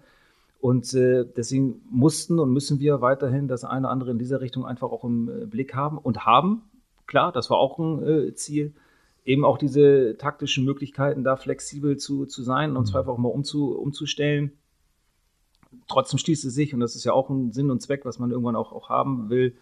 [0.60, 4.64] Und äh, deswegen mussten und müssen wir weiterhin das eine oder andere in dieser Richtung
[4.64, 6.62] einfach auch im äh, Blick haben und haben.
[7.06, 8.72] Klar, das war auch ein äh, Ziel,
[9.24, 12.86] eben auch diese taktischen Möglichkeiten, da flexibel zu, zu sein und mhm.
[12.86, 14.52] zwar einfach mal umzu, umzustellen.
[15.88, 18.30] Trotzdem schließt es sich, und das ist ja auch ein Sinn und Zweck, was man
[18.30, 19.54] irgendwann auch, auch haben will,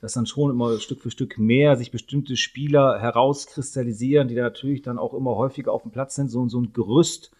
[0.00, 4.82] dass dann schon immer Stück für Stück mehr sich bestimmte Spieler herauskristallisieren, die da natürlich
[4.82, 6.30] dann auch immer häufiger auf dem Platz sind.
[6.30, 7.32] So, so ein Gerüst,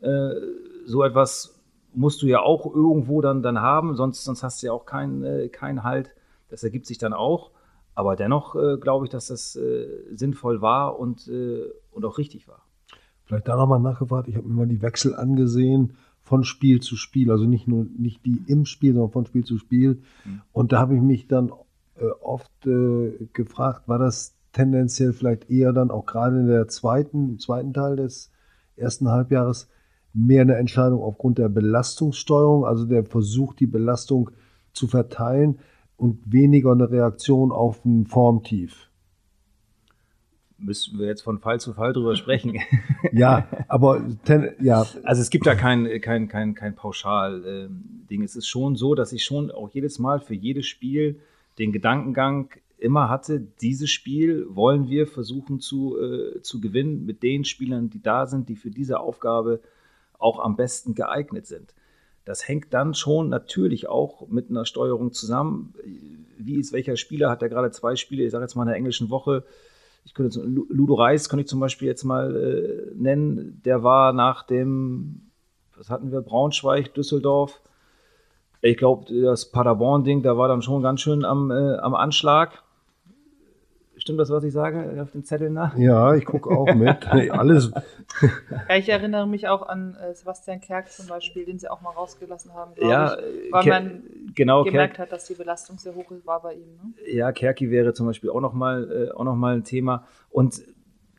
[0.00, 0.30] äh,
[0.84, 1.60] so etwas
[1.94, 5.22] musst du ja auch irgendwo dann, dann haben, sonst, sonst hast du ja auch keinen
[5.22, 6.14] äh, kein Halt.
[6.48, 7.50] Das ergibt sich dann auch.
[7.94, 12.48] Aber dennoch äh, glaube ich, dass das äh, sinnvoll war und, äh, und auch richtig
[12.48, 12.62] war.
[13.24, 15.96] Vielleicht da nochmal nachgefragt, ich habe mir mal die Wechsel angesehen
[16.32, 19.58] von Spiel zu Spiel, also nicht nur nicht die im Spiel, sondern von Spiel zu
[19.58, 20.00] Spiel.
[20.24, 20.40] Mhm.
[20.50, 21.52] Und da habe ich mich dann
[21.96, 27.28] äh, oft äh, gefragt, war das tendenziell vielleicht eher dann auch gerade in der zweiten,
[27.28, 28.30] im zweiten Teil des
[28.76, 29.68] ersten Halbjahres
[30.14, 34.30] mehr eine Entscheidung aufgrund der Belastungssteuerung, also der Versuch, die Belastung
[34.72, 35.58] zu verteilen
[35.98, 38.88] und weniger eine Reaktion auf ein Formtief.
[40.62, 42.60] Müssen wir jetzt von Fall zu Fall drüber sprechen.
[43.12, 44.86] ja, aber ten, ja.
[45.02, 48.20] Also es gibt da kein, kein, kein, kein Pauschal-Ding.
[48.20, 51.20] Ähm, es ist schon so, dass ich schon auch jedes Mal für jedes Spiel
[51.58, 57.44] den Gedankengang immer hatte, dieses Spiel wollen wir versuchen zu, äh, zu gewinnen mit den
[57.44, 59.60] Spielern, die da sind, die für diese Aufgabe
[60.18, 61.74] auch am besten geeignet sind.
[62.24, 65.74] Das hängt dann schon natürlich auch mit einer Steuerung zusammen.
[66.38, 67.30] Wie ist welcher Spieler?
[67.30, 69.44] Hat er gerade zwei Spiele, ich sage jetzt mal in der englischen Woche.
[70.04, 73.60] Ich könnte Ludo Reis könnte ich zum Beispiel jetzt mal äh, nennen.
[73.64, 75.30] Der war nach dem,
[75.76, 77.60] was hatten wir, Braunschweig, Düsseldorf.
[78.60, 82.62] Ich glaube, das Paderborn-Ding, da war dann schon ganz schön am, äh, am Anschlag.
[84.02, 85.78] Stimmt das, was ich sage auf den Zetteln nach?
[85.78, 87.06] Ja, ich gucke auch mit.
[87.30, 87.70] Alles.
[88.68, 91.90] Ja, ich erinnere mich auch an äh, Sebastian Kerk zum Beispiel, den sie auch mal
[91.90, 94.02] rausgelassen haben, ja, ich, weil Ker man
[94.34, 96.66] genau, gemerkt Kerk, hat, dass die Belastung sehr hoch war bei ihm.
[96.82, 97.12] Ne?
[97.14, 100.04] Ja, Kerki wäre zum Beispiel auch nochmal äh, noch ein Thema.
[100.30, 100.62] Und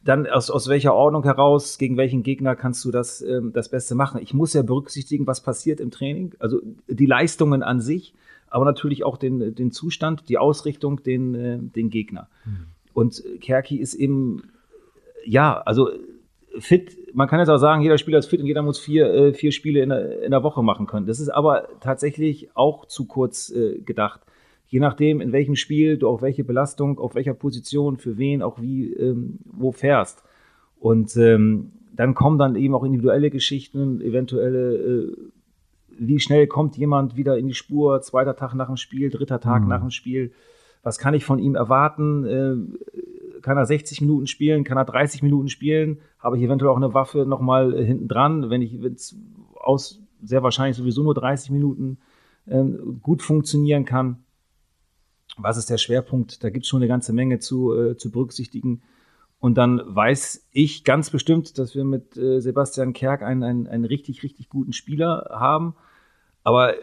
[0.03, 3.95] dann aus, aus welcher Ordnung heraus, gegen welchen Gegner kannst du das, ähm, das Beste
[3.95, 4.21] machen?
[4.21, 8.13] Ich muss ja berücksichtigen, was passiert im Training, also die Leistungen an sich,
[8.49, 12.27] aber natürlich auch den, den Zustand, die Ausrichtung, den, äh, den Gegner.
[12.43, 12.72] Mhm.
[12.93, 14.43] Und Kerki ist eben,
[15.25, 15.89] ja, also
[16.59, 16.97] fit.
[17.13, 19.51] Man kann jetzt auch sagen, jeder Spieler ist fit und jeder muss vier, äh, vier
[19.51, 21.05] Spiele in der, in der Woche machen können.
[21.05, 24.21] Das ist aber tatsächlich auch zu kurz äh, gedacht.
[24.67, 28.59] Je nachdem, in welchem Spiel du auf welche Belastung, auf welcher Position, für wen, auch
[28.59, 30.23] wie, ähm, wo fährst.
[30.79, 35.17] Und ähm, dann kommen dann eben auch individuelle Geschichten, eventuelle, äh,
[35.97, 39.61] wie schnell kommt jemand wieder in die Spur, zweiter Tag nach dem Spiel, dritter Tag
[39.63, 39.69] mhm.
[39.69, 40.31] nach dem Spiel
[40.83, 42.25] was kann ich von ihm erwarten?
[42.25, 44.63] Äh, kann er 60 Minuten spielen?
[44.63, 45.99] Kann er 30 Minuten spielen?
[46.19, 49.15] Habe ich eventuell auch eine Waffe nochmal äh, hinten dran, wenn ich wenn's
[49.55, 51.97] aus sehr wahrscheinlich sowieso nur 30 Minuten
[52.47, 54.23] ähm, gut funktionieren kann?
[55.37, 56.43] Was ist der Schwerpunkt?
[56.43, 58.83] Da gibt es schon eine ganze Menge zu, äh, zu berücksichtigen.
[59.39, 63.85] Und dann weiß ich ganz bestimmt, dass wir mit äh, Sebastian Kerk einen, einen, einen
[63.85, 65.75] richtig, richtig guten Spieler haben.
[66.43, 66.75] Aber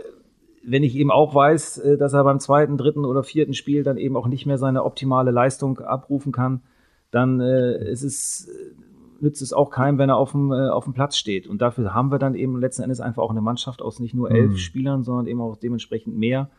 [0.63, 3.97] wenn ich eben auch weiß, äh, dass er beim zweiten, dritten oder vierten Spiel dann
[3.97, 6.63] eben auch nicht mehr seine optimale Leistung abrufen kann,
[7.11, 10.85] dann äh, ist es, äh, nützt es auch keinem, wenn er auf dem, äh, auf
[10.85, 11.47] dem Platz steht.
[11.47, 14.31] Und dafür haben wir dann eben letzten Endes einfach auch eine Mannschaft aus nicht nur
[14.31, 14.57] elf mhm.
[14.57, 16.51] Spielern, sondern eben auch dementsprechend mehr,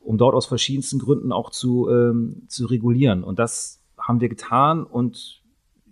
[0.00, 3.24] um dort aus verschiedensten Gründen auch zu, ähm, zu regulieren.
[3.24, 5.42] Und das haben wir getan und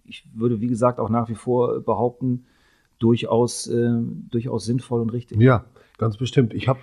[0.04, 2.44] ich würde, wie gesagt, auch nach wie vor behaupten,
[2.98, 3.90] durchaus, äh,
[4.30, 5.40] durchaus sinnvoll und richtig.
[5.40, 5.64] Ja,
[5.98, 6.54] ganz bestimmt.
[6.54, 6.80] Ich habe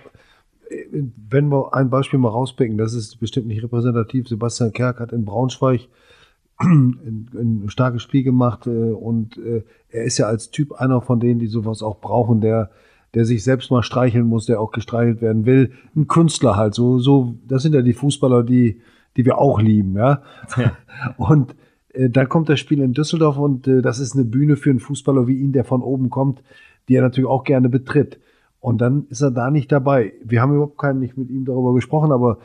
[1.28, 4.28] wenn wir ein Beispiel mal rauspicken, das ist bestimmt nicht repräsentativ.
[4.28, 5.88] Sebastian Kerk hat in Braunschweig
[6.60, 11.40] ein, starkes Spiel gemacht äh, und äh, er ist ja als Typ einer von denen,
[11.40, 12.70] die sowas auch brauchen, der
[13.14, 15.72] der sich selbst mal streicheln muss, der auch gestreichelt werden will.
[15.96, 18.82] Ein Künstler halt, so, so, das sind ja die Fußballer, die,
[19.16, 20.22] die wir auch lieben, ja.
[20.56, 20.76] ja.
[21.16, 21.56] Und
[21.92, 24.80] Äh, dann kommt das Spiel in Düsseldorf und äh, das ist eine Bühne für einen
[24.80, 26.42] Fußballer wie ihn, der von oben kommt,
[26.88, 28.18] die er natürlich auch gerne betritt.
[28.60, 30.12] Und dann ist er da nicht dabei.
[30.22, 32.38] Wir haben überhaupt keinen nicht mit ihm darüber gesprochen, aber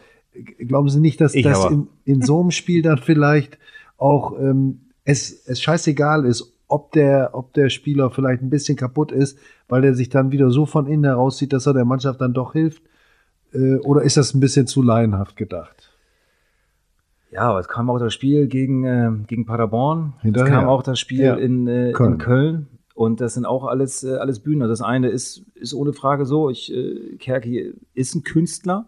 [0.60, 3.60] glauben Sie nicht, dass das in, in so einem Spiel dann vielleicht
[3.98, 9.12] auch ähm, es, es scheißegal ist, ob der, ob der Spieler vielleicht ein bisschen kaputt
[9.12, 12.34] ist, weil er sich dann wieder so von innen herauszieht, dass er der Mannschaft dann
[12.34, 12.84] doch hilft?
[13.54, 15.92] Äh, oder ist das ein bisschen zu laienhaft gedacht?
[17.32, 20.14] Ja, aber es kam auch das Spiel gegen, äh, gegen Paderborn.
[20.22, 20.48] Hinterher.
[20.48, 21.36] Es kam auch das Spiel ja.
[21.36, 22.14] in, äh, Köln.
[22.14, 22.68] in Köln.
[22.96, 24.68] Und das sind auch alles, äh, alles Bühnen.
[24.68, 26.50] Das eine ist, ist ohne Frage so.
[26.50, 28.88] Ich, äh, Kerki ist ein Künstler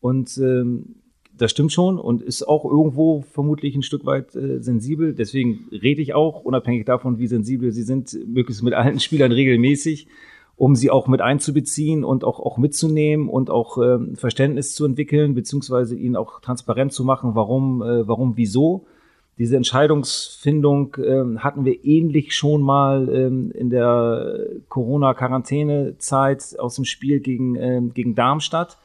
[0.00, 0.96] und ähm,
[1.32, 5.14] das stimmt schon und ist auch irgendwo vermutlich ein Stück weit äh, sensibel.
[5.14, 10.08] Deswegen rede ich auch, unabhängig davon, wie sensibel sie sind, möglichst mit allen Spielern regelmäßig,
[10.56, 15.34] um sie auch mit einzubeziehen und auch, auch mitzunehmen und auch ähm, Verständnis zu entwickeln,
[15.34, 18.86] beziehungsweise ihnen auch transparent zu machen, warum, äh, warum, wieso.
[19.38, 27.20] Diese Entscheidungsfindung äh, hatten wir ähnlich schon mal ähm, in der Corona-Quarantäne-Zeit aus dem Spiel
[27.20, 28.78] gegen, äh, gegen Darmstadt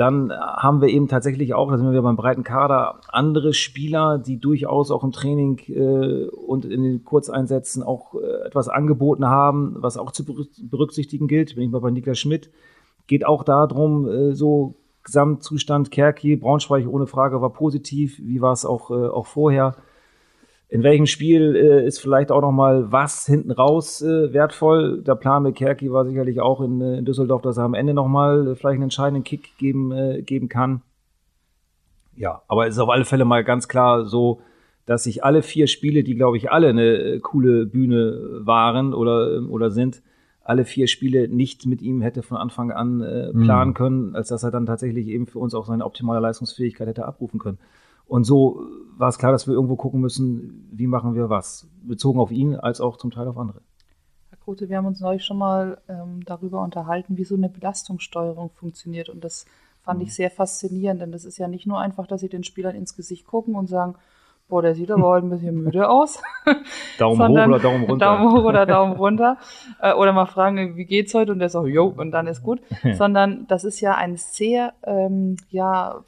[0.00, 4.38] dann haben wir eben tatsächlich auch, da sind wir beim breiten Kader, andere Spieler, die
[4.38, 9.98] durchaus auch im Training äh, und in den Kurzeinsätzen auch äh, etwas angeboten haben, was
[9.98, 11.54] auch zu berücksichtigen gilt.
[11.54, 12.50] Bin ich mal bei Niklas Schmidt.
[13.08, 18.18] Geht auch darum, äh, so Gesamtzustand Kerki, Braunschweig ohne Frage war positiv.
[18.22, 19.76] Wie war es auch, äh, auch vorher?
[20.70, 25.02] in welchem Spiel äh, ist vielleicht auch noch mal was hinten raus äh, wertvoll.
[25.02, 27.92] Der Plan mit Kerki war sicherlich auch in, äh, in Düsseldorf, dass er am Ende
[27.92, 30.82] noch mal äh, vielleicht einen entscheidenden Kick geben, äh, geben kann.
[32.14, 34.42] Ja, aber es ist auf alle Fälle mal ganz klar so,
[34.86, 39.42] dass sich alle vier Spiele, die glaube ich alle eine äh, coole Bühne waren oder,
[39.48, 40.02] oder sind,
[40.42, 43.74] alle vier Spiele nicht mit ihm hätte von Anfang an äh, planen mhm.
[43.74, 47.38] können, als dass er dann tatsächlich eben für uns auch seine optimale Leistungsfähigkeit hätte abrufen
[47.38, 47.58] können.
[48.06, 48.62] Und so
[48.96, 52.56] war es klar, dass wir irgendwo gucken müssen, wie machen wir was, bezogen auf ihn
[52.56, 53.60] als auch zum Teil auf andere.
[54.30, 58.50] Herr Grote, wir haben uns neulich schon mal ähm, darüber unterhalten, wie so eine Belastungssteuerung
[58.50, 59.08] funktioniert.
[59.08, 59.46] Und das
[59.82, 60.06] fand mhm.
[60.06, 62.96] ich sehr faszinierend, denn das ist ja nicht nur einfach, dass Sie den Spielern ins
[62.96, 63.94] Gesicht gucken und sagen,
[64.50, 66.20] boah, der sieht aber heute ein bisschen müde aus.
[66.98, 68.04] Daumen hoch oder Daumen runter.
[68.04, 69.38] Daumen hoch oder Daumen runter.
[69.80, 71.32] Äh, oder mal fragen, wie geht's heute?
[71.32, 72.60] Und der sagt, jo, und dann ist gut.
[72.94, 76.02] Sondern das ist ja ein sehr, ähm, ja,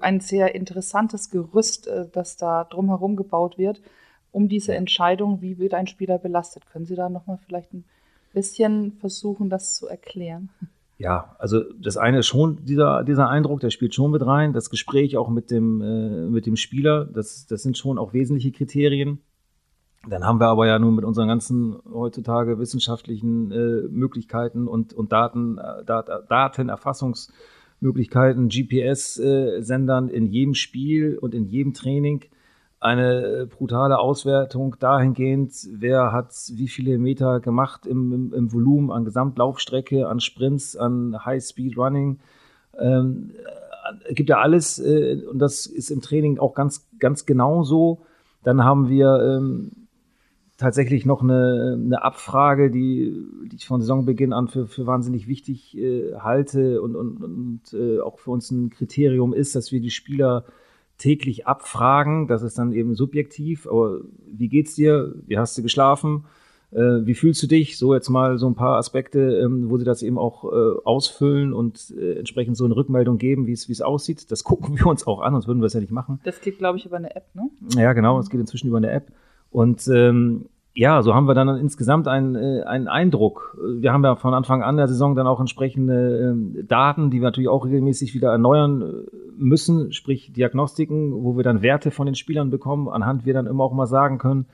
[0.00, 3.80] ein sehr interessantes Gerüst, äh, das da drumherum gebaut wird,
[4.32, 6.66] um diese Entscheidung, wie wird ein Spieler belastet.
[6.66, 7.84] Können Sie da nochmal vielleicht ein
[8.32, 10.50] bisschen versuchen, das zu erklären?
[11.02, 14.52] Ja, also das eine ist schon dieser, dieser Eindruck, der spielt schon mit rein.
[14.52, 18.52] Das Gespräch auch mit dem, äh, mit dem Spieler, das, das sind schon auch wesentliche
[18.52, 19.18] Kriterien.
[20.08, 25.10] Dann haben wir aber ja nun mit unseren ganzen heutzutage wissenschaftlichen äh, Möglichkeiten und, und
[25.10, 27.30] Daten, äh, Dat, Datenerfassungs-
[27.82, 32.24] Möglichkeiten, GPS-Sendern in jedem Spiel und in jedem Training.
[32.82, 38.90] Eine äh, brutale Auswertung dahingehend, wer hat wie viele Meter gemacht im, im, im Volumen
[38.90, 42.18] an Gesamtlaufstrecke, an Sprints, an High-Speed-Running.
[42.80, 43.30] Ähm,
[44.08, 48.00] äh, gibt ja alles äh, und das ist im Training auch ganz, ganz genau so.
[48.42, 49.70] Dann haben wir ähm,
[50.56, 53.14] tatsächlich noch eine, eine Abfrage, die,
[53.46, 58.00] die ich von Saisonbeginn an für, für wahnsinnig wichtig äh, halte und, und, und äh,
[58.00, 60.46] auch für uns ein Kriterium ist, dass wir die Spieler
[61.02, 62.28] täglich abfragen.
[62.28, 63.66] Das ist dann eben subjektiv.
[63.66, 65.14] Aber wie geht's dir?
[65.26, 66.24] Wie hast du geschlafen?
[66.70, 67.76] Äh, wie fühlst du dich?
[67.76, 71.52] So jetzt mal so ein paar Aspekte, ähm, wo sie das eben auch äh, ausfüllen
[71.52, 74.30] und äh, entsprechend so eine Rückmeldung geben, wie es aussieht.
[74.30, 76.20] Das gucken wir uns auch an, sonst würden wir es ja nicht machen.
[76.24, 77.50] Das geht, glaube ich, über eine App, ne?
[77.76, 78.18] Ja, genau.
[78.20, 79.12] Es geht inzwischen über eine App.
[79.50, 83.58] Und ähm, ja, so haben wir dann insgesamt einen, äh, einen Eindruck.
[83.62, 87.24] Wir haben ja von Anfang an der Saison dann auch entsprechende äh, Daten, die wir
[87.24, 88.86] natürlich auch regelmäßig wieder erneuern äh,
[89.36, 93.64] müssen, sprich Diagnostiken, wo wir dann Werte von den Spielern bekommen, anhand wir dann immer
[93.64, 94.46] auch mal sagen können,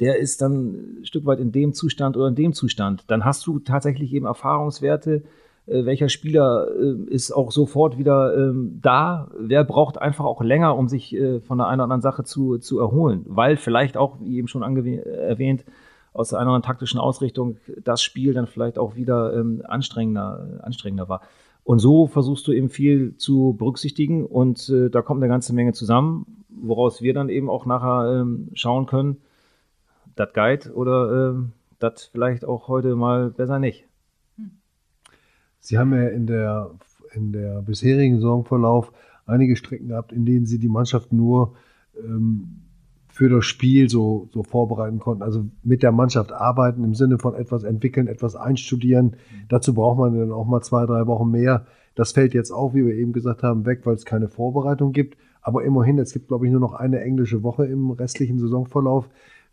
[0.00, 3.04] der ist dann ein Stück weit in dem Zustand oder in dem Zustand.
[3.06, 5.22] Dann hast du tatsächlich eben Erfahrungswerte,
[5.66, 10.88] welcher Spieler äh, ist auch sofort wieder ähm, da, wer braucht einfach auch länger, um
[10.88, 14.38] sich äh, von der einen oder anderen Sache zu, zu erholen, weil vielleicht auch, wie
[14.38, 15.64] eben schon erwähnt,
[16.12, 21.22] aus oder anderen taktischen Ausrichtung das Spiel dann vielleicht auch wieder ähm, anstrengender, anstrengender war.
[21.64, 25.72] Und so versuchst du eben viel zu berücksichtigen und äh, da kommt eine ganze Menge
[25.72, 29.18] zusammen, woraus wir dann eben auch nachher ähm, schauen können,
[30.16, 31.42] das Guide oder äh,
[31.78, 33.86] das vielleicht auch heute mal besser nicht.
[35.62, 36.70] Sie haben ja in der,
[37.14, 38.92] in der bisherigen Saisonverlauf
[39.26, 41.54] einige Strecken gehabt, in denen Sie die Mannschaft nur
[41.96, 42.62] ähm,
[43.08, 45.22] für das Spiel so, so vorbereiten konnten.
[45.22, 49.06] Also mit der Mannschaft arbeiten im Sinne von etwas entwickeln, etwas einstudieren.
[49.06, 49.48] Mhm.
[49.48, 51.66] Dazu braucht man dann auch mal zwei, drei Wochen mehr.
[51.94, 55.16] Das fällt jetzt auch, wie wir eben gesagt haben, weg, weil es keine Vorbereitung gibt.
[55.42, 59.08] Aber immerhin, es gibt, glaube ich, nur noch eine englische Woche im restlichen Saisonverlauf.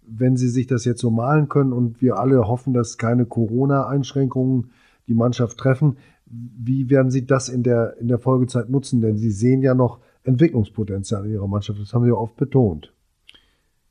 [0.08, 4.72] Wenn Sie sich das jetzt so malen können und wir alle hoffen, dass keine Corona-Einschränkungen
[5.10, 5.98] die Mannschaft treffen,
[6.30, 9.02] wie werden Sie das in der, in der Folgezeit nutzen?
[9.02, 11.82] Denn Sie sehen ja noch Entwicklungspotenzial in Ihrer Mannschaft.
[11.82, 12.94] Das haben wir oft betont.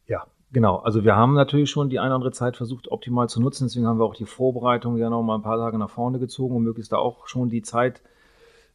[0.07, 0.77] Ja, genau.
[0.77, 3.65] Also wir haben natürlich schon die eine oder andere Zeit versucht, optimal zu nutzen.
[3.65, 6.55] Deswegen haben wir auch die Vorbereitung ja noch mal ein paar Tage nach vorne gezogen,
[6.55, 8.03] um möglichst da auch schon die Zeit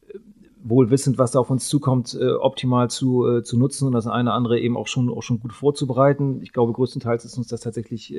[0.08, 0.20] äh,
[0.62, 4.08] wohl wissend, was da auf uns zukommt, äh, optimal zu, äh, zu nutzen und das
[4.08, 6.42] eine oder andere eben auch schon, auch schon gut vorzubereiten.
[6.42, 8.14] Ich glaube, größtenteils ist uns das tatsächlich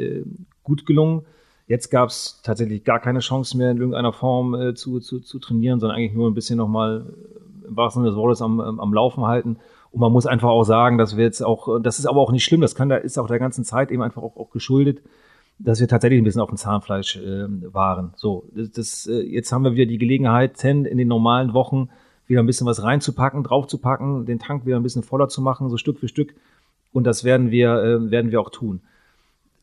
[0.63, 1.27] gut gelungen.
[1.67, 5.39] Jetzt gab es tatsächlich gar keine Chance mehr in irgendeiner Form äh, zu, zu, zu
[5.39, 7.07] trainieren, sondern eigentlich nur ein bisschen nochmal
[7.65, 9.57] äh, im wahrsten Sinne des Wortes am, am Laufen halten.
[9.91, 12.45] Und man muss einfach auch sagen, dass wir jetzt auch, das ist aber auch nicht
[12.45, 15.01] schlimm, das kann, da ist auch der ganzen Zeit eben einfach auch, auch geschuldet,
[15.59, 18.13] dass wir tatsächlich ein bisschen auf dem Zahnfleisch äh, waren.
[18.17, 21.89] So, das, das, äh, jetzt haben wir wieder die Gelegenheit, in den normalen Wochen
[22.27, 25.79] wieder ein bisschen was reinzupacken, draufzupacken, den Tank wieder ein bisschen voller zu machen, so
[25.79, 26.35] Stück für Stück.
[26.93, 28.83] Und das werden wir, äh, werden wir auch tun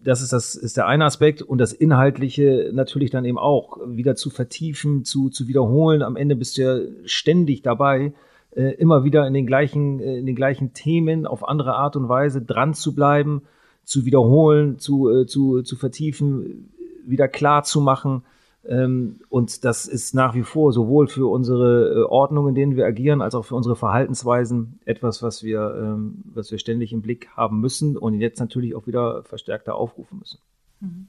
[0.03, 4.15] das ist das ist der eine Aspekt und das Inhaltliche natürlich dann eben auch wieder
[4.15, 6.01] zu vertiefen, zu, zu wiederholen.
[6.01, 8.13] Am Ende bist du ja ständig dabei,
[8.51, 12.09] äh, immer wieder in den gleichen äh, in den gleichen Themen auf andere Art und
[12.09, 13.43] Weise dran zu bleiben,
[13.83, 16.71] zu wiederholen, zu äh, zu, zu vertiefen,
[17.05, 18.23] wieder klar zu machen.
[18.67, 22.86] Ähm, und das ist nach wie vor sowohl für unsere äh, Ordnung, in denen wir
[22.86, 27.30] agieren, als auch für unsere Verhaltensweisen etwas, was wir, ähm, was wir ständig im Blick
[27.36, 30.39] haben müssen und jetzt natürlich auch wieder verstärkter aufrufen müssen.
[30.80, 31.08] Mhm.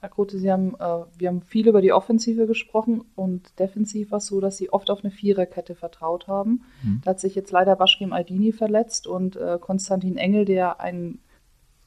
[0.00, 4.18] Herr Grote, Sie haben, äh, wir haben viel über die Offensive gesprochen und defensiv war
[4.18, 6.62] es so, dass Sie oft auf eine Viererkette vertraut haben.
[6.82, 7.00] Mhm.
[7.04, 11.18] Da hat sich jetzt leider Baschkim Aldini verletzt und äh, Konstantin Engel, der ein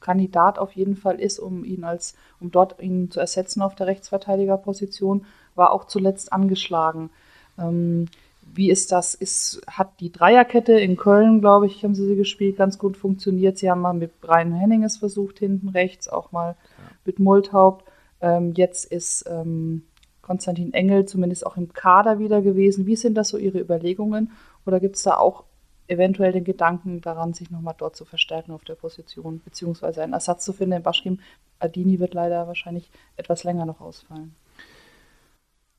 [0.00, 3.86] Kandidat auf jeden Fall ist, um ihn als, um dort ihn zu ersetzen auf der
[3.86, 7.10] Rechtsverteidigerposition, war auch zuletzt angeschlagen.
[7.58, 8.06] Ähm,
[8.52, 9.14] wie ist das?
[9.14, 13.58] Ist, hat die Dreierkette in Köln, glaube ich, haben sie sie gespielt, ganz gut funktioniert.
[13.58, 16.56] Sie haben mal mit Brian Henninges versucht, hinten rechts, auch mal
[17.04, 17.84] mit Multhaupt.
[18.20, 19.82] Ähm, jetzt ist ähm,
[20.22, 22.86] Konstantin Engel zumindest auch im Kader wieder gewesen.
[22.86, 24.32] Wie sind das so Ihre Überlegungen?
[24.66, 25.44] Oder gibt es da auch
[25.90, 30.44] eventuell den Gedanken daran, sich nochmal dort zu verstärken auf der Position, beziehungsweise einen Ersatz
[30.44, 30.82] zu finden.
[30.82, 31.18] Baschkim
[31.58, 34.34] Adini wird leider wahrscheinlich etwas länger noch ausfallen.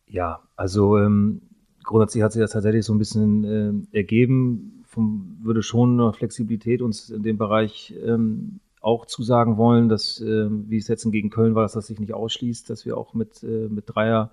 [0.05, 1.41] Ja, also ähm,
[1.83, 4.83] grundsätzlich hat sich das tatsächlich so ein bisschen äh, ergeben.
[4.85, 10.49] Vom, würde schon eine Flexibilität uns in dem Bereich ähm, auch zusagen wollen, dass, äh,
[10.49, 13.41] wie es jetzt gegen Köln war, dass das sich nicht ausschließt, dass wir auch mit,
[13.43, 14.31] äh, mit Dreier-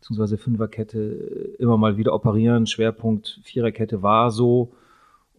[0.00, 0.36] bzw.
[0.36, 2.66] Fünferkette äh, immer mal wieder operieren.
[2.66, 4.72] Schwerpunkt Viererkette war so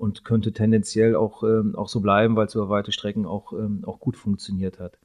[0.01, 3.83] und könnte tendenziell auch, ähm, auch so bleiben, weil es über weite Strecken auch, ähm,
[3.85, 4.97] auch gut funktioniert hat.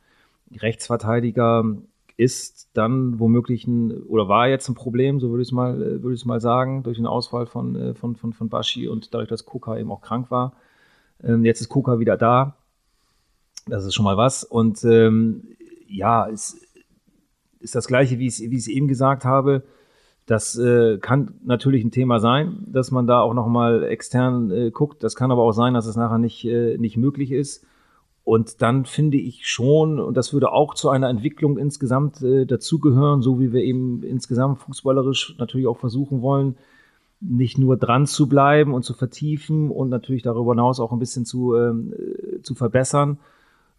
[0.58, 1.76] Rechtsverteidiger
[2.16, 6.02] ist dann womöglich ein, oder war jetzt ein Problem, so würde ich es mal, äh,
[6.02, 9.28] würde ich mal sagen, durch den Ausfall von, äh, von, von, von Bashi und dadurch,
[9.28, 10.54] dass Kuka eben auch krank war.
[11.22, 12.56] Ähm, jetzt ist Kuka wieder da.
[13.66, 14.44] Das ist schon mal was.
[14.44, 15.42] Und ähm,
[15.88, 16.58] ja, es
[17.60, 19.62] ist das Gleiche, wie ich es eben gesagt habe.
[20.26, 25.04] Das äh, kann natürlich ein Thema sein, dass man da auch nochmal extern äh, guckt.
[25.04, 27.64] Das kann aber auch sein, dass es nachher nicht, äh, nicht möglich ist.
[28.24, 33.22] Und dann finde ich schon, und das würde auch zu einer Entwicklung insgesamt äh, dazugehören,
[33.22, 36.56] so wie wir eben insgesamt fußballerisch natürlich auch versuchen wollen,
[37.20, 41.24] nicht nur dran zu bleiben und zu vertiefen und natürlich darüber hinaus auch ein bisschen
[41.24, 43.18] zu, ähm, äh, zu verbessern,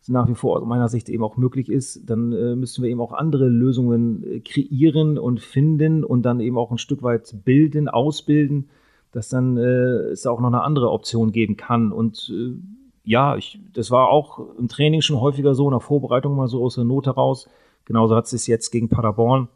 [0.08, 3.02] nach wie vor aus meiner Sicht eben auch möglich ist, dann äh, müssen wir eben
[3.02, 7.88] auch andere Lösungen äh, kreieren und finden und dann eben auch ein Stück weit bilden,
[7.88, 8.70] ausbilden,
[9.12, 11.92] dass dann äh, es auch noch eine andere Option geben kann.
[11.92, 12.56] Und äh,
[13.04, 16.64] ja, ich, das war auch im Training schon häufiger so, in der Vorbereitung mal so
[16.64, 17.50] aus der Not heraus.
[17.86, 19.48] Genauso hat es sich jetzt gegen Paderborn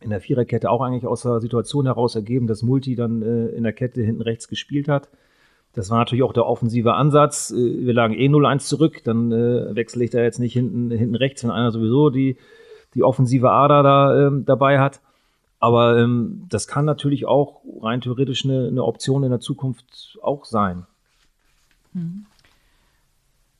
[0.00, 3.64] in der Viererkette auch eigentlich aus der Situation heraus ergeben, dass Multi dann äh, in
[3.64, 5.10] der Kette hinten rechts gespielt hat
[5.72, 7.50] das war natürlich auch der offensive Ansatz.
[7.50, 11.14] Äh, wir lagen eh 0-1 zurück, dann äh, wechsle ich da jetzt nicht hinten, hinten
[11.14, 12.36] rechts, wenn einer sowieso die,
[12.94, 15.00] die offensive Ader da ähm, dabei hat.
[15.58, 20.44] Aber ähm, das kann natürlich auch rein theoretisch eine, eine Option in der Zukunft auch
[20.46, 20.86] sein.
[21.92, 22.26] Mhm.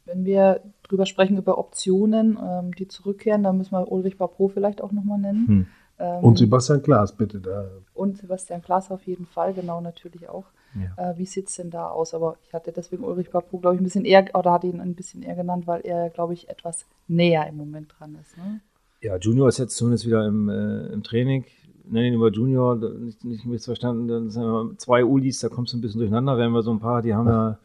[0.06, 4.82] Wenn wir drüber sprechen, über Optionen, ähm, die zurückkehren, dann müssen wir Ulrich Barpo vielleicht
[4.82, 5.46] auch nochmal nennen.
[5.46, 5.66] Hm.
[6.00, 7.38] Ähm, und Sebastian Klaas, bitte.
[7.38, 7.68] Da.
[7.94, 10.46] Und Sebastian Klaas auf jeden Fall, genau, natürlich auch.
[10.74, 11.10] Ja.
[11.10, 12.14] Äh, wie sieht es denn da aus?
[12.14, 14.94] Aber ich hatte deswegen Ulrich Papu, glaube ich, ein bisschen eher, oder hatte ihn ein
[14.94, 18.36] bisschen eher genannt, weil er, glaube ich, etwas näher im Moment dran ist.
[18.36, 18.60] Ne?
[19.00, 21.44] Ja, Junior ist jetzt zumindest wieder im, äh, im Training.
[21.84, 24.06] Nenne ihn über Junior, nicht, nicht missverstanden.
[24.06, 26.38] Dann sind wir zwei Ulis, da kommst du ein bisschen durcheinander.
[26.38, 27.58] Wenn wir so ein paar, die haben ja,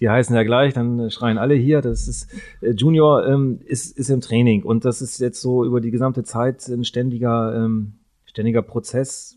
[0.00, 1.80] die heißen ja gleich, dann schreien alle hier.
[1.80, 2.28] Das ist
[2.60, 6.24] äh, Junior ähm, ist, ist im Training und das ist jetzt so über die gesamte
[6.24, 9.36] Zeit ein ständiger, ähm, ständiger Prozess.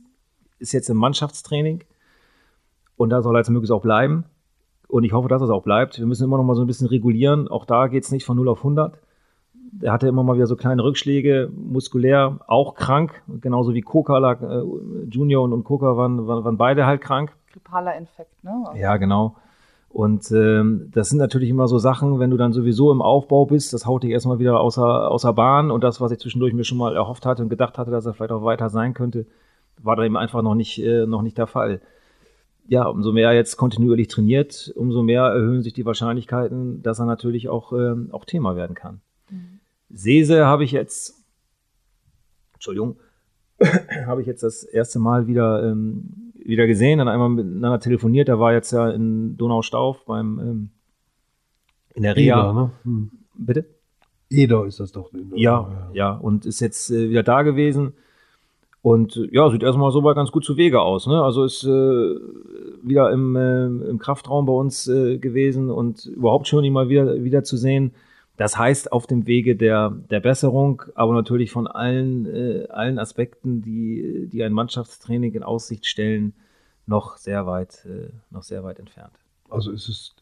[0.58, 1.84] Ist jetzt im Mannschaftstraining
[3.00, 4.26] und da soll er jetzt möglichst auch bleiben.
[4.90, 5.98] Und ich hoffe, dass es auch bleibt.
[5.98, 7.48] Wir müssen immer noch mal so ein bisschen regulieren.
[7.48, 9.00] Auch da geht es nicht von 0 auf 100.
[9.82, 13.24] Er hatte immer mal wieder so kleine Rückschläge, muskulär, auch krank.
[13.40, 14.64] Genauso wie Koka lag, äh,
[15.10, 17.32] Junior und, und Koka waren, waren, waren beide halt krank.
[17.54, 18.66] Grippaler Infekt, ne?
[18.76, 19.38] Ja, genau.
[19.88, 23.72] Und ähm, das sind natürlich immer so Sachen, wenn du dann sowieso im Aufbau bist,
[23.72, 25.72] das haut dich erstmal wieder außer, außer Bahn.
[25.72, 28.14] Und das, was ich zwischendurch mir schon mal erhofft hatte und gedacht hatte, dass er
[28.14, 29.26] vielleicht auch weiter sein könnte,
[29.82, 31.80] war da eben einfach noch nicht, äh, noch nicht der Fall.
[32.70, 37.06] Ja, umso mehr er jetzt kontinuierlich trainiert, umso mehr erhöhen sich die Wahrscheinlichkeiten, dass er
[37.06, 39.02] natürlich auch, ähm, auch Thema werden kann.
[39.32, 39.60] Mhm.
[39.90, 41.16] Sese habe ich jetzt,
[42.54, 42.98] Entschuldigung,
[44.06, 48.28] habe ich jetzt das erste Mal wieder, ähm, wieder gesehen, dann einmal miteinander telefoniert.
[48.28, 50.70] Der war jetzt ja in Donaustauf beim ähm,
[51.96, 52.40] in der Reha.
[52.40, 52.72] Eder, ne?
[52.84, 53.12] hm.
[53.34, 53.66] Bitte?
[54.30, 55.12] Eder ist das doch.
[55.34, 57.94] Ja, ja, ja, und ist jetzt äh, wieder da gewesen.
[58.82, 61.08] Und äh, ja, sieht erstmal so weit ganz gut zu Wege aus.
[61.08, 61.22] Ne?
[61.22, 66.64] Also ist äh, wieder im, äh, im Kraftraum bei uns äh, gewesen und überhaupt schön,
[66.64, 67.94] ihn mal wieder, wieder zu sehen.
[68.38, 73.62] Das heißt, auf dem Wege der, der Besserung, aber natürlich von allen, äh, allen Aspekten,
[73.62, 76.34] die, die ein Mannschaftstraining in Aussicht stellen,
[76.86, 79.12] noch sehr weit, äh, noch sehr weit entfernt.
[79.50, 80.16] Also ist es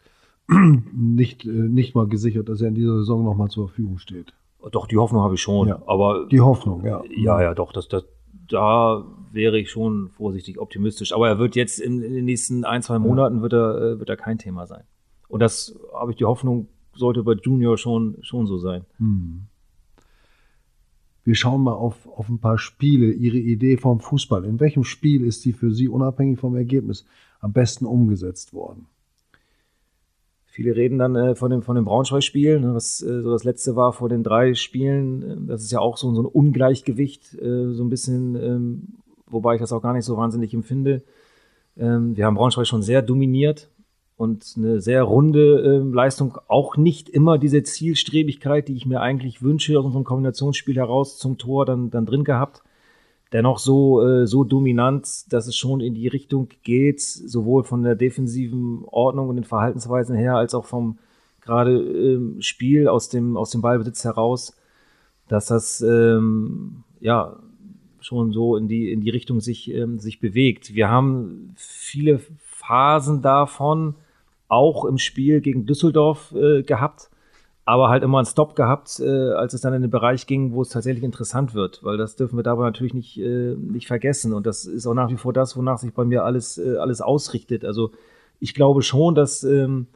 [0.94, 4.34] nicht, äh, nicht mal gesichert, dass er in dieser Saison nochmal zur Verfügung steht.
[4.72, 5.68] Doch, die Hoffnung habe ich schon.
[5.68, 5.82] Ja.
[5.86, 7.04] Aber die Hoffnung, ja.
[7.16, 8.04] Ja, ja, doch, das, das,
[8.50, 11.14] da wäre ich schon vorsichtig optimistisch.
[11.14, 14.10] Aber er wird jetzt in, in den nächsten ein, zwei Monaten wird er, äh, wird
[14.10, 14.84] er kein Thema sein.
[15.28, 18.86] Und das habe ich die Hoffnung, sollte bei Junior schon, schon so sein.
[18.98, 19.44] Hm.
[21.24, 24.46] Wir schauen mal auf, auf ein paar Spiele, Ihre Idee vom Fußball.
[24.46, 27.06] In welchem Spiel ist die für Sie unabhängig vom Ergebnis
[27.42, 28.88] am besten umgesetzt worden?
[30.58, 33.76] Viele reden dann äh, von dem, von dem Braunschweig-Spiel, ne, was äh, so das letzte
[33.76, 35.46] war vor den drei Spielen.
[35.46, 38.88] Das ist ja auch so, so ein Ungleichgewicht, äh, so ein bisschen, ähm,
[39.28, 41.04] wobei ich das auch gar nicht so wahnsinnig empfinde.
[41.78, 43.70] Ähm, wir haben Braunschweig schon sehr dominiert
[44.16, 46.40] und eine sehr runde äh, Leistung.
[46.48, 51.38] Auch nicht immer diese Zielstrebigkeit, die ich mir eigentlich wünsche, aus unserem Kombinationsspiel heraus zum
[51.38, 52.64] Tor dann, dann drin gehabt.
[53.34, 57.96] Dennoch so, äh, so dominant, dass es schon in die Richtung geht, sowohl von der
[57.96, 60.98] defensiven Ordnung und den Verhaltensweisen her, als auch vom
[61.42, 64.56] gerade äh, Spiel aus dem, aus dem Ballbesitz heraus,
[65.28, 67.38] dass das ähm, ja
[68.00, 70.74] schon so in die, in die Richtung sich, ähm, sich bewegt.
[70.74, 73.96] Wir haben viele Phasen davon,
[74.48, 77.10] auch im Spiel gegen Düsseldorf äh, gehabt,
[77.68, 80.62] aber halt immer einen Stop gehabt, äh, als es dann in den Bereich ging, wo
[80.62, 84.48] es tatsächlich interessant wird, weil das dürfen wir dabei natürlich nicht, äh, nicht vergessen und
[84.48, 87.66] das ist auch nach wie vor das, wonach sich bei mir alles, äh, alles ausrichtet.
[87.66, 87.92] Also
[88.40, 89.88] ich glaube schon, dass, ähm,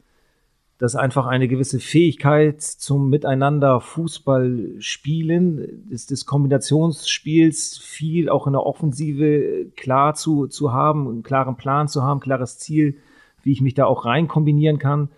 [0.76, 8.52] dass einfach eine gewisse Fähigkeit zum Miteinander Fußball spielen, des, des Kombinationsspiels viel auch in
[8.52, 12.98] der Offensive klar zu, zu haben, einen klaren Plan zu haben, klares Ziel
[13.42, 15.08] wie ich mich da auch rein kombinieren kann,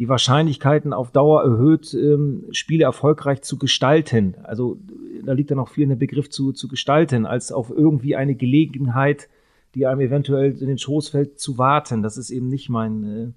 [0.00, 4.34] die Wahrscheinlichkeiten auf Dauer erhöht, ähm, Spiele erfolgreich zu gestalten.
[4.42, 4.78] Also
[5.26, 8.34] da liegt dann auch viel in der Begriff zu, zu gestalten, als auf irgendwie eine
[8.34, 9.28] Gelegenheit,
[9.74, 12.02] die einem eventuell in den Schoß fällt, zu warten.
[12.02, 13.32] Das ist eben nicht mein, äh,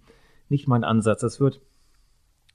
[0.48, 1.20] nicht mein Ansatz.
[1.20, 1.60] Das wird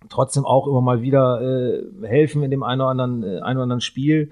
[0.09, 3.64] trotzdem auch immer mal wieder äh, helfen in dem einen oder anderen, äh, einen oder
[3.64, 4.30] anderen Spiel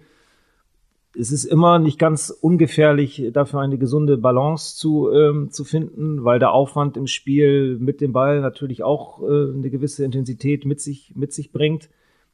[1.18, 6.38] es ist immer nicht ganz ungefährlich, dafür eine gesunde Balance zu, ähm, zu finden, weil
[6.38, 11.12] der Aufwand im Spiel mit dem Ball natürlich auch äh, eine gewisse Intensität mit sich,
[11.14, 11.88] mit sich bringt.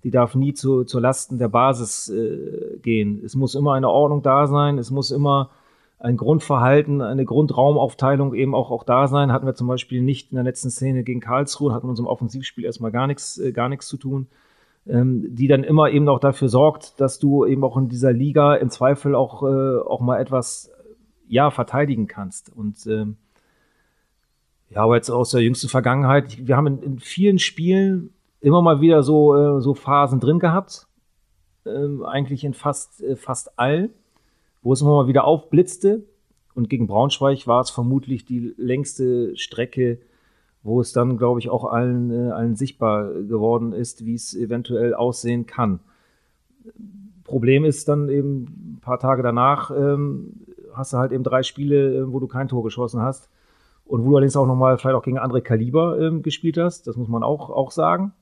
[0.04, 3.22] Die darf nie zu, zur Lasten der Basis äh, gehen.
[3.24, 5.50] Es muss immer eine Ordnung da sein, es muss immer
[6.00, 9.30] ein Grundverhalten, eine Grundraumaufteilung eben auch, auch da sein.
[9.30, 12.64] Hatten wir zum Beispiel nicht in der letzten Szene gegen Karlsruhe, hatten in unserem Offensivspiel
[12.64, 14.26] erstmal gar nichts, äh, gar nichts zu tun
[14.84, 18.68] die dann immer eben auch dafür sorgt, dass du eben auch in dieser Liga im
[18.68, 20.72] Zweifel auch, äh, auch mal etwas
[21.28, 22.54] ja, verteidigen kannst.
[22.54, 23.16] Und ähm,
[24.70, 28.10] ja, aber jetzt aus der jüngsten Vergangenheit, wir haben in, in vielen Spielen
[28.40, 30.88] immer mal wieder so, äh, so Phasen drin gehabt,
[31.64, 33.90] ähm, eigentlich in fast, äh, fast allen,
[34.62, 36.02] wo es immer mal wieder aufblitzte.
[36.54, 40.00] Und gegen Braunschweig war es vermutlich die längste Strecke,
[40.62, 44.94] wo es dann, glaube ich, auch allen, äh, allen sichtbar geworden ist, wie es eventuell
[44.94, 45.80] aussehen kann.
[47.24, 50.34] Problem ist dann eben ein paar Tage danach ähm,
[50.74, 53.28] hast du halt eben drei Spiele, äh, wo du kein Tor geschossen hast
[53.84, 56.86] und wo du allerdings auch nochmal vielleicht auch gegen andere Kaliber ähm, gespielt hast.
[56.86, 58.12] Das muss man auch, auch sagen.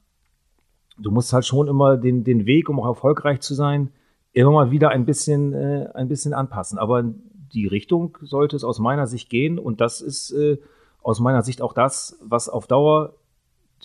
[0.99, 3.91] Du musst halt schon immer den, den Weg, um auch erfolgreich zu sein,
[4.32, 6.78] immer mal wieder ein bisschen, äh, ein bisschen anpassen.
[6.78, 7.05] Aber
[7.53, 10.59] die Richtung sollte es aus meiner Sicht gehen und das ist äh,
[11.03, 13.15] aus meiner Sicht auch das, was auf Dauer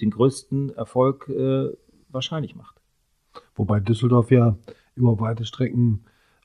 [0.01, 1.69] den größten Erfolg äh,
[2.09, 2.75] wahrscheinlich macht.
[3.55, 4.55] Wobei Düsseldorf ja
[4.95, 6.03] über weite Strecken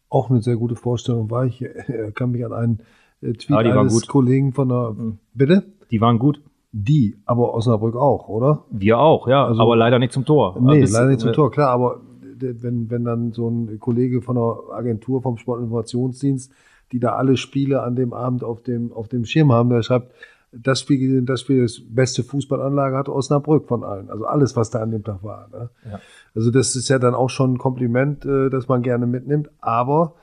[0.09, 1.45] auch eine sehr gute Vorstellung war.
[1.47, 2.81] Ich äh, kann mich an einen
[3.23, 4.91] äh, Tweet ja, eines Kollegen von der.
[4.91, 5.19] Mhm.
[5.35, 5.65] Bitte?
[5.91, 6.41] Die waren gut.
[6.73, 8.65] Die, aber Osnabrück auch, oder?
[8.71, 10.57] Wir auch, ja, Also- aber leider nicht zum Tor.
[10.61, 12.01] Nee, Bis- leider nicht zum äh, Tor, klar, aber
[12.43, 16.53] wenn, wenn dann so ein Kollege von der Agentur vom Sportinformationsdienst,
[16.93, 20.13] die da alle Spiele an dem Abend auf dem, auf dem Schirm haben, der schreibt,
[20.53, 24.11] das Spiel, das Spiel, das beste Fußballanlage hat Osnabrück von allen.
[24.11, 25.49] Also alles, was da an dem Tag war.
[25.53, 25.71] Ne?
[25.89, 26.01] Ja.
[26.35, 29.51] Also das ist ja dann auch schon ein Kompliment, äh, das man gerne mitnimmt.
[29.61, 30.15] Aber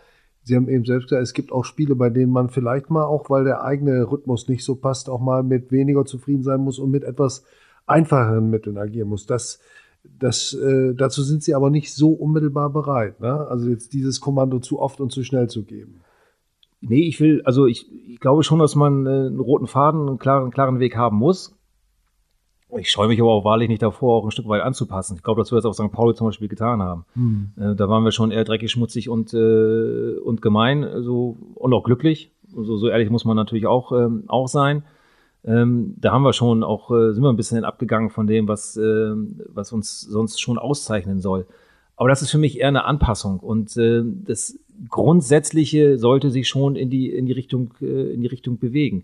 [0.43, 3.29] Sie haben eben selbst gesagt, es gibt auch Spiele, bei denen man vielleicht mal, auch
[3.29, 6.89] weil der eigene Rhythmus nicht so passt, auch mal mit weniger zufrieden sein muss und
[6.89, 7.43] mit etwas
[7.85, 9.25] einfacheren Mitteln agieren muss.
[9.25, 9.59] Das,
[10.19, 13.19] das, äh, dazu sind Sie aber nicht so unmittelbar bereit.
[13.19, 13.47] Ne?
[13.49, 15.99] Also jetzt dieses Kommando zu oft und zu schnell zu geben.
[16.89, 20.19] Nee, ich will, also ich, ich glaube schon, dass man äh, einen roten Faden, einen
[20.19, 21.53] klaren, klaren Weg haben muss.
[22.77, 25.15] Ich scheue mich aber auch wahrlich nicht davor, auch ein Stück weit anzupassen.
[25.15, 25.91] Ich glaube, dass wir das auf St.
[25.91, 27.05] Pauli zum Beispiel getan haben.
[27.57, 31.83] Äh, da waren wir schon eher dreckig, schmutzig und, äh, und gemein so, und auch
[31.83, 32.31] glücklich.
[32.49, 34.83] So, so ehrlich muss man natürlich auch, ähm, auch sein.
[35.45, 38.75] Ähm, da haben wir schon auch, äh, sind wir ein bisschen abgegangen von dem, was,
[38.75, 41.45] ähm, was uns sonst schon auszeichnen soll.
[41.95, 44.59] Aber das ist für mich eher eine Anpassung und äh, das
[44.89, 49.03] Grundsätzliche sollte sich schon in die, in die Richtung, äh, in die Richtung bewegen.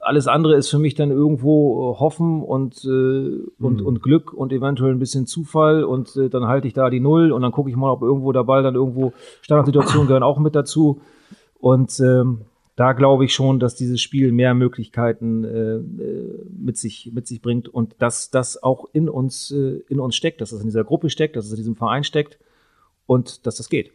[0.00, 3.86] Alles andere ist für mich dann irgendwo äh, Hoffen und, äh, und, Mhm.
[3.86, 7.32] und Glück und eventuell ein bisschen Zufall und äh, dann halte ich da die Null
[7.32, 10.54] und dann gucke ich mal, ob irgendwo der Ball dann irgendwo Standardsituationen gehören auch mit
[10.54, 11.00] dazu.
[11.60, 12.40] Und ähm,
[12.74, 17.40] da glaube ich schon, dass dieses Spiel mehr Möglichkeiten äh, äh, mit, sich, mit sich
[17.42, 20.82] bringt und dass das auch in uns, äh, in uns steckt, dass es in dieser
[20.82, 22.38] Gruppe steckt, dass es in diesem Verein steckt
[23.06, 23.92] und dass das geht.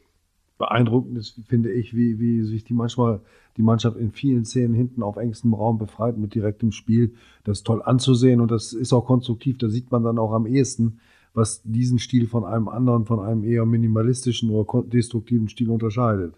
[0.58, 3.22] Beeindruckend ist, finde ich, wie, wie sich die manchmal
[3.58, 7.14] die Mannschaft in vielen Szenen hinten auf engstem Raum befreit mit direktem Spiel.
[7.44, 9.58] Das ist toll anzusehen und das ist auch konstruktiv.
[9.58, 11.00] Da sieht man dann auch am ehesten,
[11.34, 16.34] was diesen Stil von einem anderen, von einem eher minimalistischen oder destruktiven Stil unterscheidet.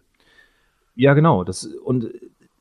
[0.95, 1.43] Ja, genau.
[1.43, 2.09] Das, und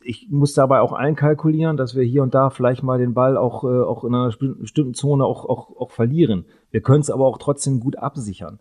[0.00, 3.64] ich muss dabei auch einkalkulieren, dass wir hier und da vielleicht mal den Ball auch,
[3.64, 6.44] äh, auch in einer bestimmten bestimmten Zone auch, auch, auch verlieren.
[6.70, 8.58] Wir können es aber auch trotzdem gut absichern.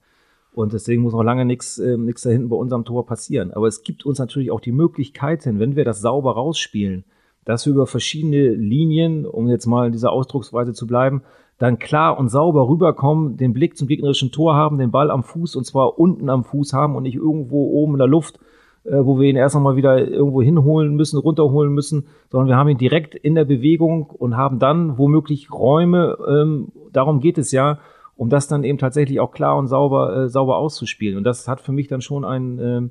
[0.57, 3.53] Und deswegen muss noch lange nichts äh, nichts da hinten bei unserem Tor passieren.
[3.53, 7.03] Aber es gibt uns natürlich auch die Möglichkeiten, wenn wir das sauber rausspielen,
[7.45, 11.21] dass wir über verschiedene Linien, um jetzt mal in dieser Ausdrucksweise zu bleiben,
[11.59, 15.55] dann klar und sauber rüberkommen, den Blick zum gegnerischen Tor haben, den Ball am Fuß
[15.55, 18.39] und zwar unten am Fuß haben und nicht irgendwo oben in der Luft,
[18.83, 22.69] äh, wo wir ihn erst nochmal wieder irgendwo hinholen müssen, runterholen müssen, sondern wir haben
[22.69, 27.77] ihn direkt in der Bewegung und haben dann womöglich Räume, ähm, darum geht es ja,
[28.17, 31.17] um das dann eben tatsächlich auch klar und sauber, äh, sauber auszuspielen.
[31.17, 32.89] Und das hat für mich dann schon einen, ähm,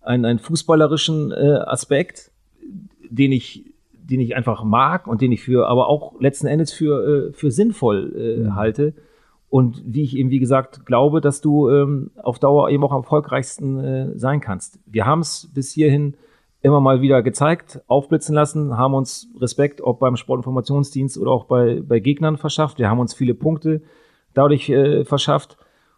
[0.00, 2.30] einen, einen fußballerischen äh, Aspekt,
[3.08, 7.28] den ich, den ich einfach mag und den ich für, aber auch letzten Endes für,
[7.28, 8.94] äh, für sinnvoll äh, halte.
[9.50, 13.02] Und wie ich eben, wie gesagt, glaube, dass du ähm, auf Dauer eben auch am
[13.02, 14.80] erfolgreichsten äh, sein kannst.
[14.86, 16.14] Wir haben es bis hierhin
[16.62, 21.82] immer mal wieder gezeigt, aufblitzen lassen, haben uns Respekt, ob beim Sportinformationsdienst oder auch bei,
[21.86, 22.78] bei Gegnern verschafft.
[22.78, 23.82] Wir haben uns viele Punkte
[24.34, 25.56] dadurch äh, verschafft.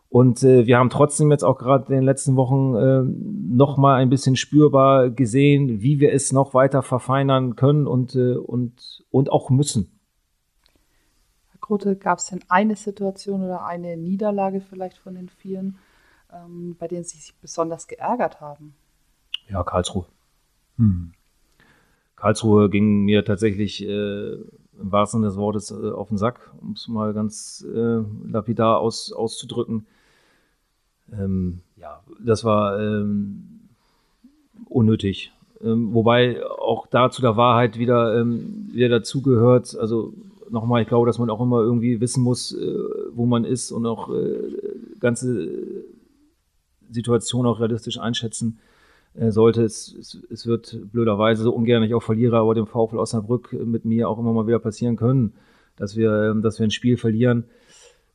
[0.08, 3.96] Und äh, wir haben trotzdem jetzt auch gerade in den letzten Wochen äh, noch mal
[3.96, 9.30] ein bisschen spürbar gesehen, wie wir es noch weiter verfeinern können und, äh, und, und
[9.30, 9.98] auch müssen.
[11.50, 15.78] Herr Grote, gab es denn eine Situation oder eine Niederlage vielleicht von den vielen,
[16.32, 18.74] ähm, bei denen Sie sich besonders geärgert haben?
[19.48, 20.06] Ja, Karlsruhe.
[20.76, 21.12] Hm.
[22.14, 24.36] Karlsruhe ging mir tatsächlich äh,
[24.80, 28.78] im wahrsten Sinne des Wortes äh, auf den Sack, um es mal ganz äh, lapidar
[28.78, 29.86] aus, auszudrücken.
[31.12, 33.60] Ähm, ja, das war ähm,
[34.66, 35.32] unnötig.
[35.62, 39.76] Ähm, wobei auch da zu der Wahrheit wieder, ähm, wieder dazugehört.
[39.78, 40.12] Also
[40.50, 42.74] nochmal, ich glaube, dass man auch immer irgendwie wissen muss, äh,
[43.12, 44.38] wo man ist und auch äh,
[45.00, 45.48] ganze
[46.90, 48.58] Situation auch realistisch einschätzen
[49.28, 49.62] sollte.
[49.62, 53.84] Es, es, es wird blöderweise so ungern ich auch verliere, aber dem VfL Osnabrück mit
[53.84, 55.32] mir auch immer mal wieder passieren können,
[55.76, 57.44] dass wir, ähm, dass wir ein Spiel verlieren.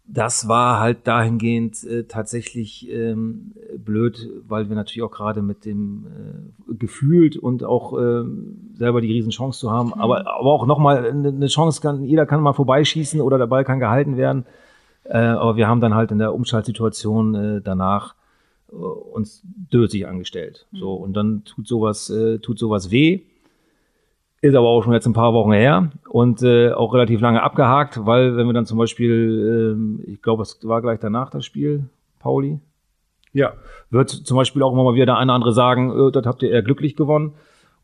[0.07, 6.07] Das war halt dahingehend äh, tatsächlich ähm, blöd, weil wir natürlich auch gerade mit dem
[6.07, 11.29] äh, gefühlt und auch ähm, selber die Riesenchance zu haben, aber, aber auch nochmal eine
[11.29, 14.45] eine Chance kann, jeder kann mal vorbeischießen oder der Ball kann gehalten werden.
[15.03, 18.20] Äh, aber wir haben dann halt in der Umschaltsituation äh, danach äh,
[18.71, 20.67] uns dösig angestellt.
[20.71, 23.21] So, und dann tut sowas, äh, tut sowas weh.
[24.41, 28.05] Ist aber auch schon jetzt ein paar Wochen her und äh, auch relativ lange abgehakt,
[28.05, 31.85] weil wenn wir dann zum Beispiel, ähm, ich glaube, es war gleich danach das Spiel,
[32.17, 32.59] Pauli,
[33.33, 33.53] Ja,
[33.91, 36.41] wird zum Beispiel auch immer mal wieder der eine oder andere sagen, äh, das habt
[36.41, 37.33] ihr eher glücklich gewonnen.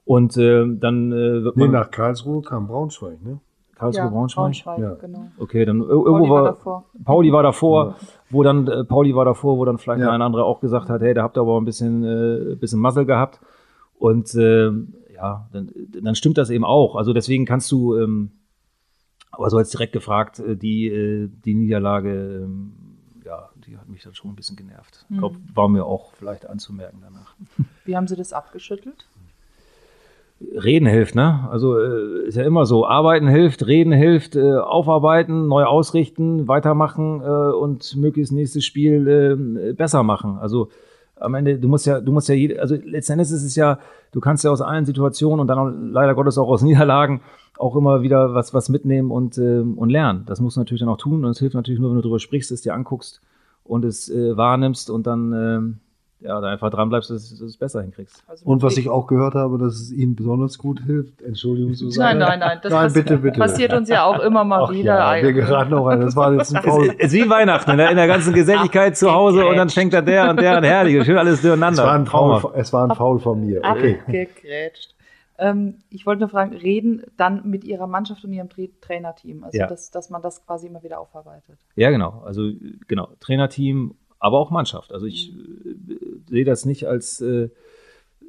[0.03, 3.39] Und äh, dann äh, wird nee, man nach Karlsruhe kam Braunschweig, ne?
[3.77, 4.43] Karlsruhe Braunschweig.
[4.43, 4.93] Braunschweig, Ja.
[4.95, 5.27] genau.
[5.37, 6.85] Okay, dann Pauli irgendwo war war, davor.
[7.05, 7.95] Pauli war davor,
[8.29, 10.05] wo dann äh, Pauli war davor, wo dann vielleicht Ja.
[10.07, 12.79] der eine andere auch gesagt hat, hey, da habt ihr aber ein bisschen äh, bisschen
[12.79, 13.39] Muzzle gehabt
[13.99, 14.71] und äh,
[15.15, 15.71] ja, dann,
[16.01, 16.95] dann stimmt das eben auch.
[16.95, 18.31] Also deswegen kannst du ähm,
[19.31, 22.73] Aber so jetzt direkt gefragt, äh, die, äh, die Niederlage, ähm,
[23.25, 25.05] ja, die hat mich dann schon ein bisschen genervt.
[25.09, 27.35] Ich glaube, war mir auch vielleicht anzumerken danach.
[27.85, 29.05] Wie haben Sie das abgeschüttelt?
[30.39, 31.47] Reden hilft, ne?
[31.51, 32.85] Also äh, ist ja immer so.
[32.85, 39.73] Arbeiten hilft, reden hilft, äh, aufarbeiten, neu ausrichten, weitermachen äh, und möglichst nächstes Spiel äh,
[39.73, 40.37] besser machen.
[40.37, 40.69] Also
[41.19, 43.79] am Ende, du musst ja, du musst ja, jede, also letztendlich ist es ja,
[44.11, 47.21] du kannst ja aus allen Situationen und dann auch, leider Gottes auch aus Niederlagen
[47.57, 50.23] auch immer wieder was, was mitnehmen und, äh, und lernen.
[50.27, 52.19] Das musst du natürlich dann auch tun und es hilft natürlich nur, wenn du darüber
[52.19, 53.21] sprichst, es dir anguckst
[53.63, 55.79] und es äh, wahrnimmst und dann ähm,
[56.19, 58.23] ja, da einfach dran bleibst, dass, dass du es besser hinkriegst.
[58.27, 61.21] Also Und was ich auch gehört habe, dass es Ihnen besonders gut hilft.
[61.21, 62.19] Entschuldigung, Susanne.
[62.19, 62.59] Nein, nein, nein.
[62.63, 63.39] Das nein, bitte, bitte.
[63.39, 64.97] passiert uns ja auch immer mal Ach wieder.
[65.17, 66.01] ja, wir geraten auch rein.
[66.01, 66.93] Das war jetzt ein Faul.
[66.97, 67.89] Es ist wie Weihnachten, ne?
[67.91, 71.05] in der ganzen Geselligkeit zu Hause und dann schenkt er der und der und herrlich,
[71.05, 71.83] schön alles Es durcheinander.
[71.83, 72.55] war ein Faul, Traumhaft.
[72.57, 73.61] es war ein Faul von mir.
[73.63, 73.99] Okay.
[74.05, 74.95] Abgegrätscht.
[75.39, 79.55] Ähm, ich wollte nur fragen, reden dann mit Ihrer Mannschaft und Ihrem Tra Trainerteam, also
[79.55, 79.67] Ja.
[79.67, 81.59] dass, dass man das quasi immer wieder aufarbeitet.
[81.75, 82.23] Ja, genau.
[82.25, 82.49] Also
[82.87, 84.91] genau, Trainerteam, aber auch Mannschaft.
[84.91, 85.35] Also ich äh,
[86.29, 87.49] sehe das nicht als äh,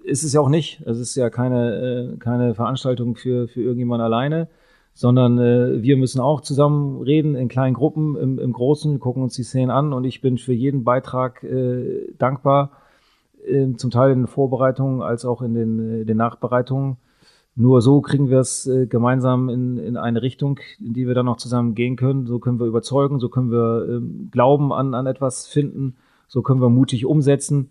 [0.08, 0.80] ist es ja auch nicht.
[0.86, 4.48] Es ist ja keine, äh, keine Veranstaltung für, für irgendjemand alleine,
[4.94, 9.22] sondern äh, wir müssen auch zusammen reden in kleinen Gruppen, im, im Großen, wir gucken
[9.22, 12.72] uns die Szenen an und ich bin für jeden Beitrag äh, dankbar,
[13.46, 16.96] äh, zum Teil in den Vorbereitungen als auch in den, äh, den Nachbereitungen.
[17.54, 21.26] Nur so kriegen wir es äh, gemeinsam in, in eine Richtung, in die wir dann
[21.26, 22.26] noch zusammen gehen können.
[22.26, 25.96] So können wir überzeugen, so können wir ähm, Glauben an, an etwas finden,
[26.28, 27.70] so können wir mutig umsetzen.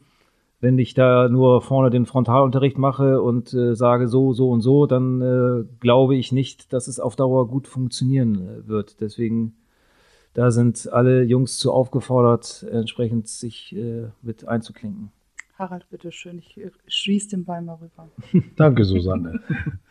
[0.60, 4.88] Wenn ich da nur vorne den Frontalunterricht mache und äh, sage so, so und so,
[4.88, 9.00] dann äh, glaube ich nicht, dass es auf Dauer gut funktionieren äh, wird.
[9.00, 9.56] Deswegen,
[10.34, 15.12] da sind alle Jungs zu aufgefordert, entsprechend sich äh, mit einzuklinken.
[15.58, 18.10] Harald, bitteschön, ich äh, schließe den Ball mal rüber.
[18.56, 19.40] Danke, Susanne.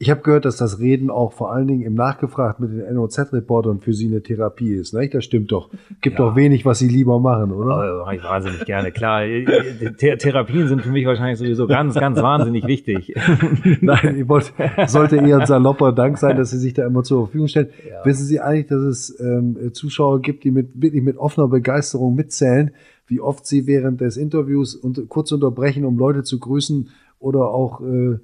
[0.00, 3.80] Ich habe gehört, dass das Reden auch vor allen Dingen im Nachgefragt mit den NOZ-Reportern
[3.80, 4.94] für Sie eine Therapie ist.
[4.94, 5.12] Nicht?
[5.12, 5.70] Das stimmt doch.
[6.00, 6.26] Gibt Ja.
[6.26, 7.74] doch wenig, was Sie lieber machen, oder?
[7.74, 9.22] Aber mache ich wahnsinnig gerne, klar.
[9.26, 13.12] The Therapien sind für mich wahrscheinlich sowieso ganz, ganz wahnsinnig wichtig.
[13.80, 14.52] Nein, ich wollte,
[14.86, 17.70] sollte eher ein salopper Dank sein, dass Sie sich da immer zur Verfügung stellen.
[17.88, 18.04] Ja.
[18.06, 22.70] Wissen Sie eigentlich, dass es ähm, Zuschauer gibt, die mit, wirklich mit offener Begeisterung mitzählen,
[23.08, 27.80] wie oft Sie während des Interviews und kurz unterbrechen, um Leute zu grüßen oder auch
[27.80, 28.18] äh,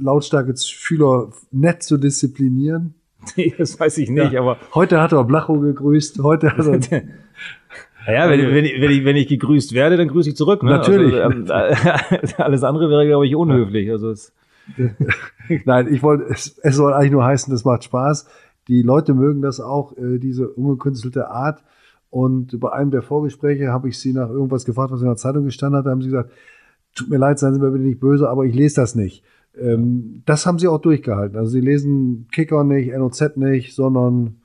[0.00, 2.94] lautstarke Schüler nett zu disziplinieren?
[3.36, 4.40] Nee, das weiß ich nicht, Ja.
[4.40, 7.02] aber Heute hat er Blacho gegrüßt, heute hat er
[8.06, 10.62] naja, wenn, wenn, ich- wenn, ich, wenn ich gegrüßt werde, dann grüße ich zurück.
[10.62, 10.70] Ne?
[10.70, 11.12] Natürlich.
[11.14, 11.46] Also, ähm,
[12.38, 13.90] alles andere wäre, glaube ich, unhöflich.
[13.90, 14.32] Also es,
[15.64, 18.28] Nein, ich wollte, es, es soll eigentlich nur heißen, das macht Spaß.
[18.68, 21.62] Die Leute mögen das auch, äh, diese ungekünstelte Art.
[22.10, 25.44] Und bei einem der Vorgespräche habe ich sie nach irgendwas gefragt, was in der Zeitung
[25.44, 25.86] gestanden hat.
[25.86, 26.30] Da haben sie gesagt,
[26.94, 29.22] tut mir leid, seien Sie mir bitte nicht böse, aber ich lese das nicht.
[29.60, 31.36] Ähm, das haben sie auch durchgehalten.
[31.38, 34.36] Also sie lesen Kicker nicht, NOZ nicht, sondern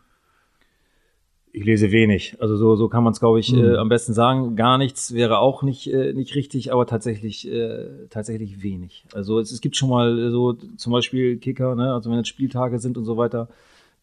[1.54, 2.38] ich lese wenig.
[2.40, 3.60] Also so, so kann man es, glaube ich, Mhm.
[3.64, 4.56] äh, am besten sagen.
[4.56, 9.04] Gar nichts wäre auch nicht, äh, nicht richtig, aber tatsächlich, äh, tatsächlich wenig.
[9.14, 11.94] Also es, es gibt schon mal äh, so zum Beispiel Kicker, ne?
[11.94, 13.50] also wenn jetzt Spieltage sind und so weiter,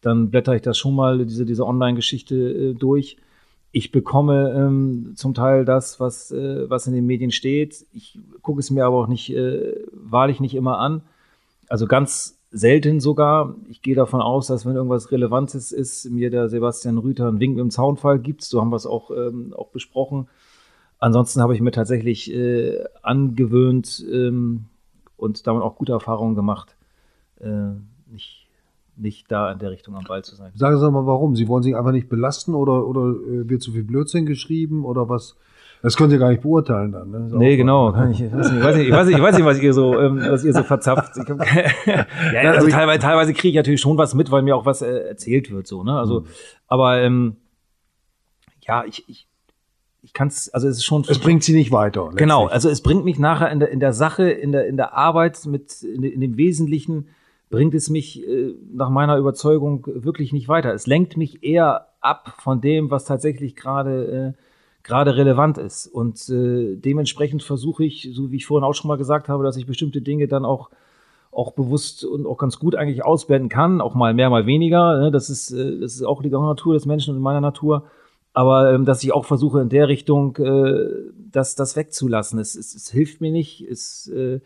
[0.01, 3.17] dann blätter ich das schon mal, diese, diese Online-Geschichte äh, durch.
[3.71, 7.85] Ich bekomme ähm, zum Teil das, was, äh, was in den Medien steht.
[7.93, 11.03] Ich gucke es mir aber auch nicht, äh, wahrlich nicht immer an.
[11.67, 13.55] Also ganz selten sogar.
[13.69, 17.57] Ich gehe davon aus, dass wenn irgendwas Relevantes ist, mir der Sebastian Rüther einen Wink
[17.57, 18.41] dem Zaunfall gibt.
[18.43, 20.27] So haben wir es auch, ähm, auch besprochen.
[20.97, 24.65] Ansonsten habe ich mir tatsächlich äh, angewöhnt ähm,
[25.15, 26.75] und damit auch gute Erfahrungen gemacht,
[27.39, 27.71] äh,
[28.11, 28.38] nicht,
[28.99, 30.51] nicht da in der Richtung am Ball zu sein.
[30.55, 31.35] sagen Sie doch mal warum.
[31.35, 35.09] Sie wollen sich einfach nicht belasten oder, oder äh, wird zu viel Blödsinn geschrieben oder
[35.09, 35.35] was?
[35.81, 37.09] Das können Sie gar nicht beurteilen dann.
[37.09, 37.29] Ne?
[37.31, 37.89] Nee, genau.
[37.89, 39.97] Ich, weiß nicht, ich, weiß nicht, ich, weiß nicht, ich weiß nicht, was ihr so,
[39.97, 41.13] ähm, was ihr so verzapft.
[41.15, 41.39] Ich hab,
[42.33, 45.07] ja, also teilweise, teilweise kriege ich natürlich schon was mit, weil mir auch was äh,
[45.07, 45.97] erzählt wird, so, ne?
[45.97, 46.25] Also,
[46.67, 47.37] aber ähm,
[48.67, 49.27] ja, ich, ich,
[50.01, 51.05] ich kann es, also es ist schon.
[51.07, 52.09] Es bringt Sie nicht weiter.
[52.13, 54.95] Genau, also es bringt mich nachher in der, in der Sache, in der, in der
[54.95, 57.07] Arbeit, mit, in, in dem Wesentlichen,
[57.49, 60.73] bringt es mich äh, nach meiner Überzeugung wirklich nicht weiter.
[60.73, 64.43] Es lenkt mich eher ab von dem, was tatsächlich gerade äh,
[64.83, 65.87] gerade relevant ist.
[65.87, 69.57] Und äh, dementsprechend versuche ich, so wie ich vorhin auch schon mal gesagt habe, dass
[69.57, 70.69] ich bestimmte Dinge dann auch
[71.31, 74.97] auch bewusst und auch ganz gut eigentlich ausblenden kann, auch mal mehr, mal weniger.
[74.97, 75.11] Ne?
[75.11, 77.85] Das ist äh, das ist auch die Natur des Menschen und in meiner Natur.
[78.33, 80.87] Aber ähm, dass ich auch versuche in der Richtung äh,
[81.31, 82.39] das das wegzulassen.
[82.39, 83.61] Es, es, es hilft mir nicht.
[83.61, 84.39] Es äh,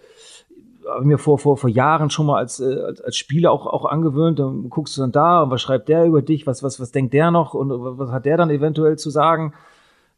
[0.88, 3.86] habe mir vor, vor, vor Jahren schon mal als, äh, als, als Spieler auch, auch
[3.86, 4.39] angewöhnt.
[4.39, 7.13] Dann guckst du dann da und was schreibt der über dich, was, was, was denkt
[7.13, 9.53] der noch und was hat der dann eventuell zu sagen.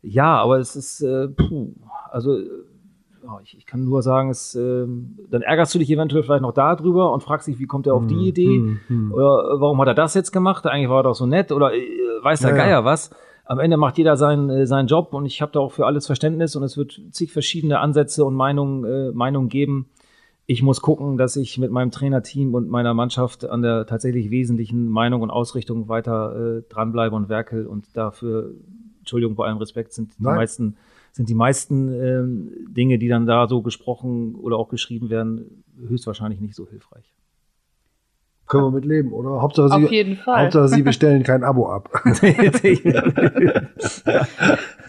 [0.01, 1.73] Ja, aber es ist, äh, puh,
[2.11, 2.49] also äh,
[3.23, 4.85] oh, ich, ich, kann nur sagen, es, äh,
[5.29, 8.05] dann ärgerst du dich eventuell vielleicht noch darüber und fragst dich, wie kommt er auf
[8.05, 8.57] die hm, Idee?
[8.57, 9.11] Hm, hm.
[9.13, 10.65] Oder warum hat er das jetzt gemacht?
[10.67, 11.81] Eigentlich war er doch so nett oder äh,
[12.21, 12.85] weiß der ja, Geier ja.
[12.85, 13.09] was.
[13.45, 16.05] Am Ende macht jeder seinen, äh, seinen Job und ich habe da auch für alles
[16.05, 19.87] Verständnis und es wird zig verschiedene Ansätze und Meinungen, äh, Meinungen geben.
[20.47, 24.87] Ich muss gucken, dass ich mit meinem Trainerteam und meiner Mannschaft an der tatsächlich wesentlichen
[24.89, 28.51] Meinung und Ausrichtung weiter äh, dranbleibe und werkel und dafür,
[28.99, 30.35] Entschuldigung, bei allem Respekt, sind die Nein.
[30.35, 30.77] meisten
[31.15, 36.41] sind die meisten ähm, Dinge, die dann da so gesprochen oder auch geschrieben werden, höchstwahrscheinlich
[36.41, 37.15] nicht so hilfreich.
[38.47, 39.41] Können wir mit leben, oder?
[39.41, 40.43] Hauptsache Auf Sie, jeden Fall.
[40.43, 41.89] Hauptsache Sie bestellen kein Abo ab.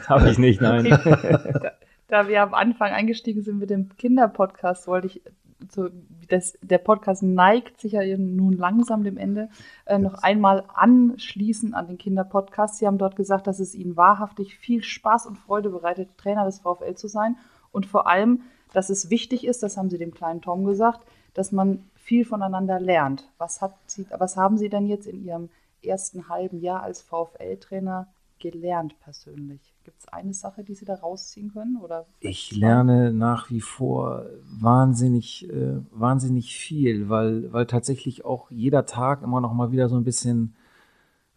[0.09, 0.87] Habe ich nicht, nein.
[0.87, 1.73] Da,
[2.09, 5.23] da wir am Anfang eingestiegen sind mit dem Kinderpodcast, wollte ich
[5.71, 5.89] so,
[6.29, 9.49] das, der Podcast neigt sich ja nun langsam dem Ende,
[9.87, 12.79] äh, noch einmal anschließen an den Kinderpodcast.
[12.79, 16.61] Sie haben dort gesagt, dass es Ihnen wahrhaftig viel Spaß und Freude bereitet, Trainer des
[16.61, 17.37] VfL zu sein
[17.73, 18.43] und vor allem,
[18.73, 21.01] dass es wichtig ist, das haben Sie dem kleinen Tom gesagt,
[21.35, 23.29] dass man viel voneinander lernt.
[23.39, 25.49] Was, hat Sie, was haben Sie denn jetzt in Ihrem
[25.83, 28.09] ersten halben Jahr als VfL-Trainer
[28.39, 29.61] gelernt persönlich?
[29.85, 31.77] Gibt es eine Sache, die Sie da rausziehen können?
[31.77, 34.27] Oder ich lerne nach wie vor
[34.61, 39.97] wahnsinnig, äh, wahnsinnig viel, weil, weil tatsächlich auch jeder Tag immer noch mal wieder so
[39.97, 40.55] ein bisschen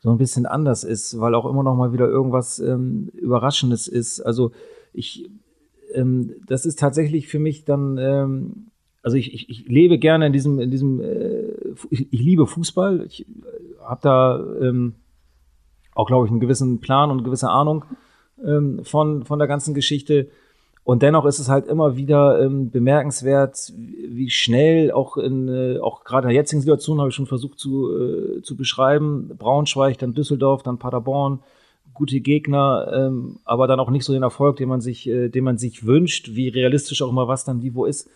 [0.02, 4.22] so ein bisschen anders ist, weil auch immer noch mal wieder irgendwas ähm, Überraschendes ist.
[4.22, 4.52] Also
[4.93, 5.30] ich,
[5.93, 8.68] ähm, das ist tatsächlich für mich dann, ähm,
[9.04, 11.50] also ich, ich, ich lebe gerne in diesem, in diesem, äh,
[11.89, 13.06] ich, ich, liebe Fußball.
[13.06, 13.26] Ich äh,
[13.84, 14.95] habe da ähm,
[15.95, 17.85] auch, glaube ich, einen gewissen Plan und eine gewisse Ahnung
[18.45, 20.29] ähm, von, von der ganzen Geschichte.
[20.83, 26.03] Und dennoch ist es halt immer wieder ähm, bemerkenswert, wie schnell auch in, äh, auch
[26.03, 29.29] gerade in der jetzigen Situation habe ich schon versucht zu, äh, zu beschreiben.
[29.37, 31.41] Braunschweig, dann Düsseldorf, dann Paderborn,
[31.93, 35.43] gute Gegner, ähm, aber dann auch nicht so den Erfolg, den man sich, äh, den
[35.43, 38.09] man sich wünscht, wie realistisch auch immer was dann wie wo ist.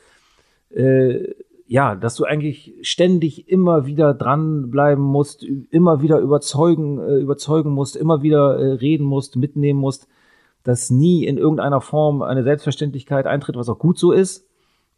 [0.74, 1.34] Äh,
[1.66, 7.95] ja, dass du eigentlich ständig immer wieder dranbleiben musst, immer wieder überzeugen, äh, überzeugen musst,
[7.95, 10.07] immer wieder äh, reden musst, mitnehmen musst,
[10.64, 14.47] dass nie in irgendeiner Form eine Selbstverständlichkeit eintritt, was auch gut so ist.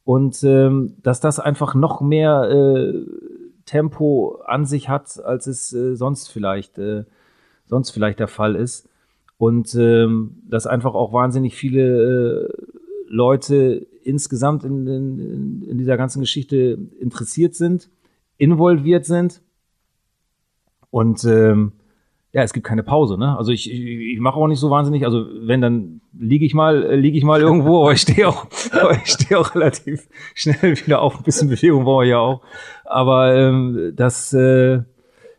[0.03, 2.93] Und ähm, dass das einfach noch mehr äh,
[3.65, 7.05] Tempo an sich hat, als es äh, sonst vielleicht, äh,
[7.65, 8.87] sonst vielleicht der Fall ist.
[9.37, 12.74] Und ähm, dass einfach auch wahnsinnig viele äh,
[13.07, 17.89] Leute insgesamt in, in, in dieser ganzen Geschichte interessiert sind,
[18.37, 19.41] involviert sind.
[20.89, 21.73] Und ähm,
[22.35, 23.37] ja, es gibt keine Pause, ne?
[23.37, 26.83] Also ich, ich, ich mache auch nicht so wahnsinnig, also wenn dann liege ich mal,
[26.83, 28.47] äh, liege ich mal irgendwo, aber ich stehe auch,
[29.05, 31.17] ich auch relativ schnell wieder auf.
[31.17, 32.41] Ein bisschen Bewegung brauche ich ja auch.
[32.83, 34.81] Aber ähm, das, äh,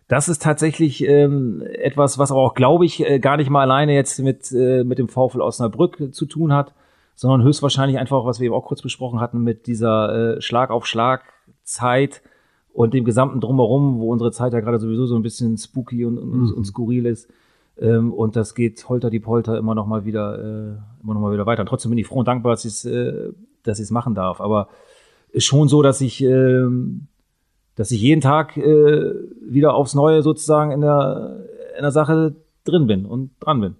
[0.08, 3.94] das ist tatsächlich ähm, etwas, was aber auch, glaube ich, äh, gar nicht mal alleine
[3.94, 6.72] jetzt mit, äh, mit dem VfL Osnabrück zu tun hat,
[7.16, 10.86] sondern höchstwahrscheinlich einfach, was wir eben auch kurz besprochen hatten, mit dieser äh, Schlag auf
[10.86, 11.24] Schlag
[11.64, 12.22] Zeit
[12.72, 16.18] und dem gesamten Drumherum, wo unsere Zeit ja gerade sowieso so ein bisschen spooky und,
[16.18, 16.52] und, mhm.
[16.52, 17.28] und skurril ist.
[17.78, 21.32] Ähm, und das geht holter die Polter immer noch mal wieder, äh, immer noch mal
[21.32, 21.62] wieder weiter.
[21.62, 24.14] Und trotzdem bin ich froh und dankbar, dass ich es, äh, dass ich es machen
[24.14, 24.40] darf.
[24.42, 24.68] Aber
[25.30, 26.66] ist schon so, dass ich, äh,
[27.76, 31.46] dass ich jeden Tag äh, wieder aufs Neue sozusagen in der,
[31.76, 33.76] in der Sache drin bin und dran bin.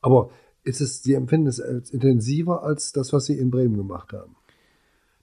[0.00, 0.30] Aber
[0.68, 4.36] ist es, Sie empfinden es als intensiver als das, was Sie in Bremen gemacht haben?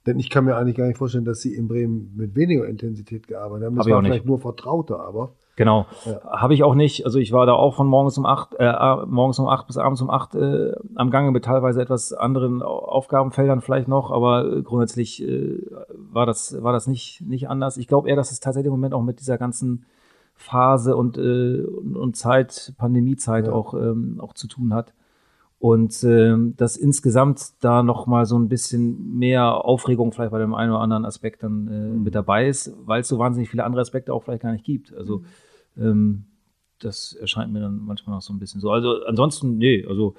[0.06, 3.28] Denn ich kann mir eigentlich gar nicht vorstellen, dass Sie in Bremen mit weniger Intensität
[3.28, 3.76] gearbeitet haben.
[3.76, 4.28] Das Hab war vielleicht nicht.
[4.28, 5.32] nur vertrauter, aber.
[5.56, 6.22] Genau, ja.
[6.24, 7.06] habe ich auch nicht.
[7.06, 8.72] Also ich war da auch von morgens um acht, äh,
[9.08, 13.62] morgens um acht bis abends um acht äh, am Gange mit teilweise etwas anderen Aufgabenfeldern
[13.62, 15.66] vielleicht noch, aber grundsätzlich äh,
[16.12, 17.78] war das war das nicht nicht anders.
[17.78, 19.86] Ich glaube eher, dass es tatsächlich im Moment auch mit dieser ganzen
[20.36, 23.54] Phase und äh, und Zeit, Pandemiezeit ja.
[23.54, 24.93] auch ähm, auch zu tun hat.
[25.66, 30.53] Und äh, dass insgesamt da noch mal so ein bisschen mehr Aufregung vielleicht bei dem
[30.53, 32.03] einen oder anderen Aspekt dann äh, mhm.
[32.03, 34.93] mit dabei ist, weil es so wahnsinnig viele andere Aspekte auch vielleicht gar nicht gibt.
[34.93, 35.24] Also
[35.74, 35.84] mhm.
[35.84, 36.26] ähm,
[36.78, 38.70] das erscheint mir dann manchmal noch so ein bisschen so.
[38.70, 40.13] Also ansonsten, nee, also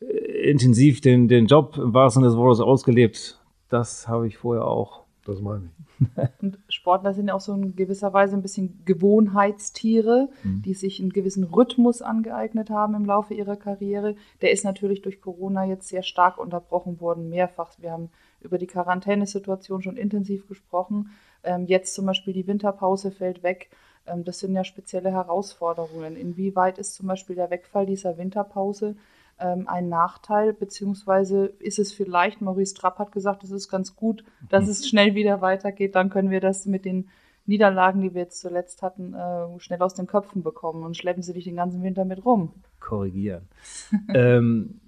[0.00, 4.64] äh, intensiv den, den Job im wahrsten Sinne des Wortes ausgelebt, das habe ich vorher
[4.64, 5.04] auch.
[5.24, 5.70] Das meine
[6.00, 6.08] ich.
[6.42, 10.62] Und Sportler sind ja auch so in gewisser Weise ein bisschen Gewohnheitstiere, mhm.
[10.62, 14.16] die sich einen gewissen Rhythmus angeeignet haben im Laufe ihrer Karriere.
[14.40, 17.70] Der ist natürlich durch Corona jetzt sehr stark unterbrochen worden, mehrfach.
[17.78, 18.10] Wir haben
[18.40, 21.10] über die Quarantänesituation schon intensiv gesprochen.
[21.44, 23.70] Ähm, jetzt zum Beispiel die Winterpause fällt weg.
[24.04, 26.16] Ähm, das sind ja spezielle Herausforderungen.
[26.16, 28.96] Inwieweit ist zum Beispiel der Wegfall dieser Winterpause
[29.38, 34.24] ähm, ein Nachteil, beziehungsweise ist es vielleicht, Maurice Trapp hat gesagt, es ist ganz gut,
[34.48, 37.08] dass es schnell wieder weitergeht, dann können wir das mit den
[37.44, 41.32] Niederlagen, die wir jetzt zuletzt hatten, äh, schnell aus den Köpfen bekommen und schleppen sie
[41.32, 42.52] dich den ganzen Winter mit rum.
[42.78, 43.48] Korrigieren.
[44.14, 44.80] ähm,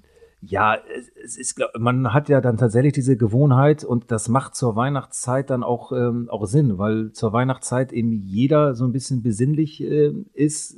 [0.47, 0.77] Ja,
[1.25, 5.63] es ist, man hat ja dann tatsächlich diese Gewohnheit und das macht zur Weihnachtszeit dann
[5.63, 10.77] auch, ähm, auch Sinn, weil zur Weihnachtszeit eben jeder so ein bisschen besinnlich äh, ist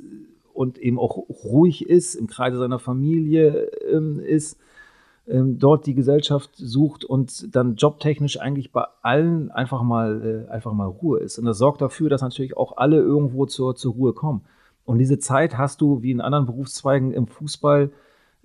[0.57, 4.59] und eben auch ruhig ist, im Kreise seiner Familie ähm, ist,
[5.27, 10.73] ähm, dort die Gesellschaft sucht und dann jobtechnisch eigentlich bei allen einfach mal, äh, einfach
[10.73, 11.37] mal Ruhe ist.
[11.37, 14.41] Und das sorgt dafür, dass natürlich auch alle irgendwo zur, zur Ruhe kommen.
[14.83, 17.91] Und diese Zeit hast du wie in anderen Berufszweigen im Fußball,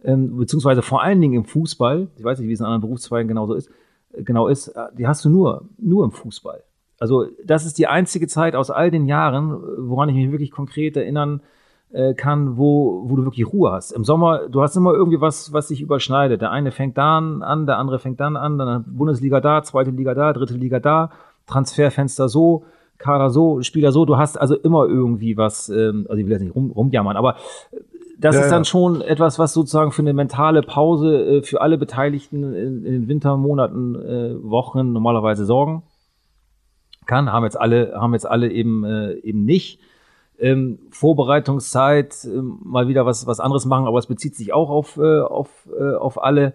[0.05, 3.29] ähm, beziehungsweise vor allen Dingen im Fußball, ich weiß nicht, wie es in anderen Berufszweigen
[3.29, 3.71] genauso ist,
[4.13, 6.63] äh, genau ist, äh, die hast du nur, nur im Fußball.
[6.99, 9.57] Also das ist die einzige Zeit aus all den Jahren,
[9.89, 11.41] woran ich mich wirklich konkret erinnern
[11.93, 13.93] äh, kann, wo, wo du wirklich Ruhe hast.
[13.93, 16.41] Im Sommer, du hast immer irgendwie was, was sich überschneidet.
[16.41, 20.15] Der eine fängt da an, der andere fängt dann an, dann Bundesliga da, zweite Liga
[20.15, 21.11] da, dritte Liga da,
[21.47, 22.65] Transferfenster so,
[22.99, 24.05] Kader so, Spieler so.
[24.05, 27.37] Du hast also immer irgendwie was, ähm, also ich will jetzt nicht rum, rumjammern, aber
[28.19, 31.77] das ja, ist dann schon etwas, was sozusagen für eine mentale Pause äh, für alle
[31.77, 35.83] Beteiligten in, in den Wintermonaten, äh, Wochen normalerweise sorgen
[37.07, 37.33] kann.
[37.33, 39.81] Haben jetzt alle, haben jetzt alle eben, äh, eben nicht.
[40.43, 44.97] Ähm, Vorbereitungszeit, äh, mal wieder was, was anderes machen, aber es bezieht sich auch auf,
[44.99, 46.53] äh, auf, äh, auf alle.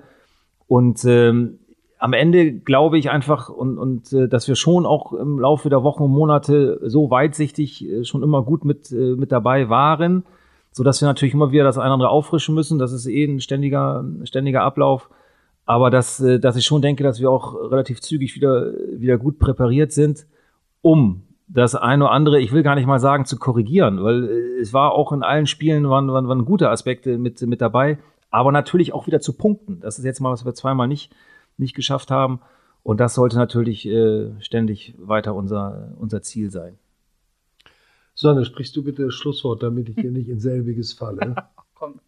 [0.68, 1.60] Und ähm,
[1.98, 5.84] am Ende glaube ich einfach und, und äh, dass wir schon auch im Laufe der
[5.84, 10.24] Wochen und Monate so weitsichtig äh, schon immer gut mit, äh, mit dabei waren
[10.78, 12.78] so dass wir natürlich immer wieder das eine oder andere auffrischen müssen.
[12.78, 15.10] Das ist eh ein ständiger, ständiger Ablauf.
[15.66, 19.40] Aber dass, äh, dass ich schon denke, dass wir auch relativ zügig wieder, wieder gut
[19.40, 20.28] präpariert sind,
[20.82, 24.60] um das eine oder andere, ich will gar nicht mal sagen, zu korrigieren, weil äh,
[24.60, 27.98] es war auch in allen Spielen waren, waren, waren gute Aspekte mit, mit dabei,
[28.30, 29.80] aber natürlich auch wieder zu punkten.
[29.80, 31.16] Das ist jetzt mal, was wir zweimal nicht,
[31.58, 32.42] nicht geschafft haben.
[32.84, 36.78] Und das sollte natürlich äh, ständig weiter unser, unser Ziel sein.
[38.14, 41.36] Sonne, sprichst du bitte das Schlusswort, damit ich dir nicht in selbiges falle.
[41.76, 42.00] Komm.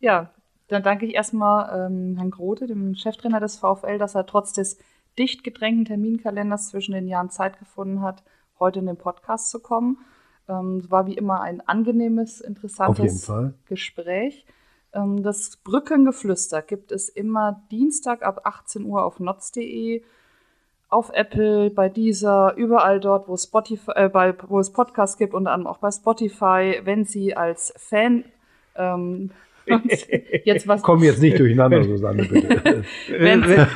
[0.00, 0.32] Ja,
[0.68, 4.78] dann danke ich erstmal ähm, Herrn Grote, dem Cheftrainer des VfL, dass er trotz des
[5.18, 8.22] dicht gedrängten Terminkalenders zwischen den Jahren Zeit gefunden hat,
[8.58, 9.98] heute in den Podcast zu kommen.
[10.48, 13.30] Ähm, es war wie immer ein angenehmes, interessantes
[13.66, 14.46] Gespräch.
[14.92, 20.02] Ähm, das Brückengeflüster gibt es immer Dienstag ab 18 Uhr auf notz.de
[20.88, 25.50] auf Apple, bei dieser, überall dort, wo, Spotify, äh, bei, wo es Podcasts gibt, unter
[25.50, 28.24] anderem auch bei Spotify, wenn Sie als Fan
[28.76, 29.32] ähm,
[30.44, 30.82] jetzt was.
[30.82, 32.84] Komm jetzt nicht durcheinander, Susanne, bitte.
[33.18, 33.66] wenn, wenn,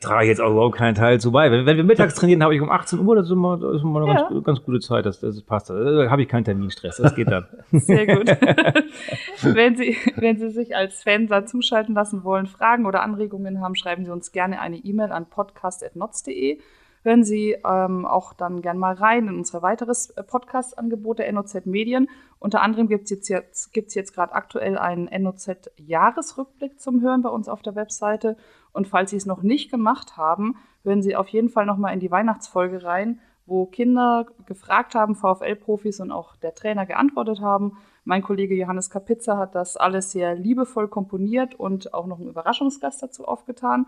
[0.00, 1.50] trage jetzt auch überhaupt keinen Teil zu bei.
[1.50, 3.82] Wenn, wenn wir mittags trainieren, habe ich um 18 Uhr, das ist immer, das ist
[3.82, 4.28] immer eine ja.
[4.28, 5.70] ganz, ganz, gute Zeit, das, das passt.
[5.70, 7.46] Da habe ich keinen Terminstress, das geht dann.
[7.72, 8.26] Sehr gut.
[9.42, 13.76] wenn, Sie, wenn Sie sich als Fan da zuschalten lassen wollen, Fragen oder Anregungen haben,
[13.76, 16.58] schreiben Sie uns gerne eine E-Mail an podcast.notz.de
[17.02, 22.08] hören Sie ähm, auch dann gern mal rein in unsere weiteres äh, Podcast-Angebote NOZ Medien.
[22.38, 27.48] Unter anderem gibt es jetzt, gibt's jetzt gerade aktuell einen NOZ-Jahresrückblick zum Hören bei uns
[27.48, 28.36] auf der Webseite.
[28.72, 31.92] Und falls Sie es noch nicht gemacht haben, hören Sie auf jeden Fall noch mal
[31.92, 37.78] in die Weihnachtsfolge rein, wo Kinder gefragt haben, VfL-Profis und auch der Trainer geantwortet haben.
[38.04, 43.02] Mein Kollege Johannes Kapitzer hat das alles sehr liebevoll komponiert und auch noch einen Überraschungsgast
[43.02, 43.86] dazu aufgetan.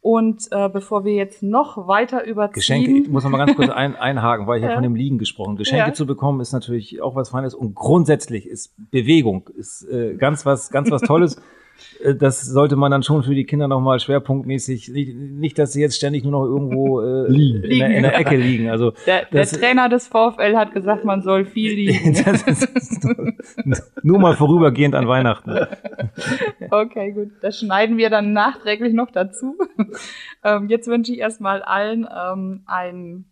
[0.00, 2.54] Und äh, bevor wir jetzt noch weiter überziehen.
[2.54, 4.74] Geschenke, ich muss noch mal ganz kurz ein, einhaken, weil ich ja.
[4.74, 5.56] von dem Liegen gesprochen.
[5.56, 5.92] Geschenke ja.
[5.92, 10.70] zu bekommen ist natürlich auch was Feines und grundsätzlich ist Bewegung ist äh, ganz was
[10.70, 11.40] ganz was Tolles.
[12.02, 15.80] Äh, das sollte man dann schon für die Kinder nochmal schwerpunktmäßig, nicht, nicht, dass sie
[15.80, 18.70] jetzt ständig nur noch irgendwo äh, in, der, in, der, Ecke liegen.
[18.70, 22.14] Also der, der Trainer des VfL hat gesagt, man soll viel liegen.
[22.24, 23.06] das ist
[24.02, 25.54] nur mal vorübergehend an Weihnachten.
[26.70, 27.30] Okay, gut.
[27.40, 29.56] Das schneiden wir dann nachträglich noch dazu.
[30.44, 33.26] Ähm, jetzt wünsche ich erstmal allen ähm, einen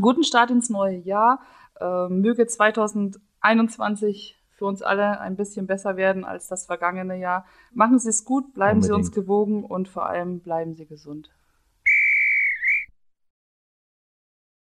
[0.00, 1.40] guten Start ins neue Jahr.
[1.80, 7.46] Ähm, möge 2021 für uns alle ein bisschen besser werden als das vergangene Jahr.
[7.72, 9.04] Machen Sie es gut, bleiben Unbedingt.
[9.04, 11.30] Sie uns gewogen und vor allem bleiben Sie gesund.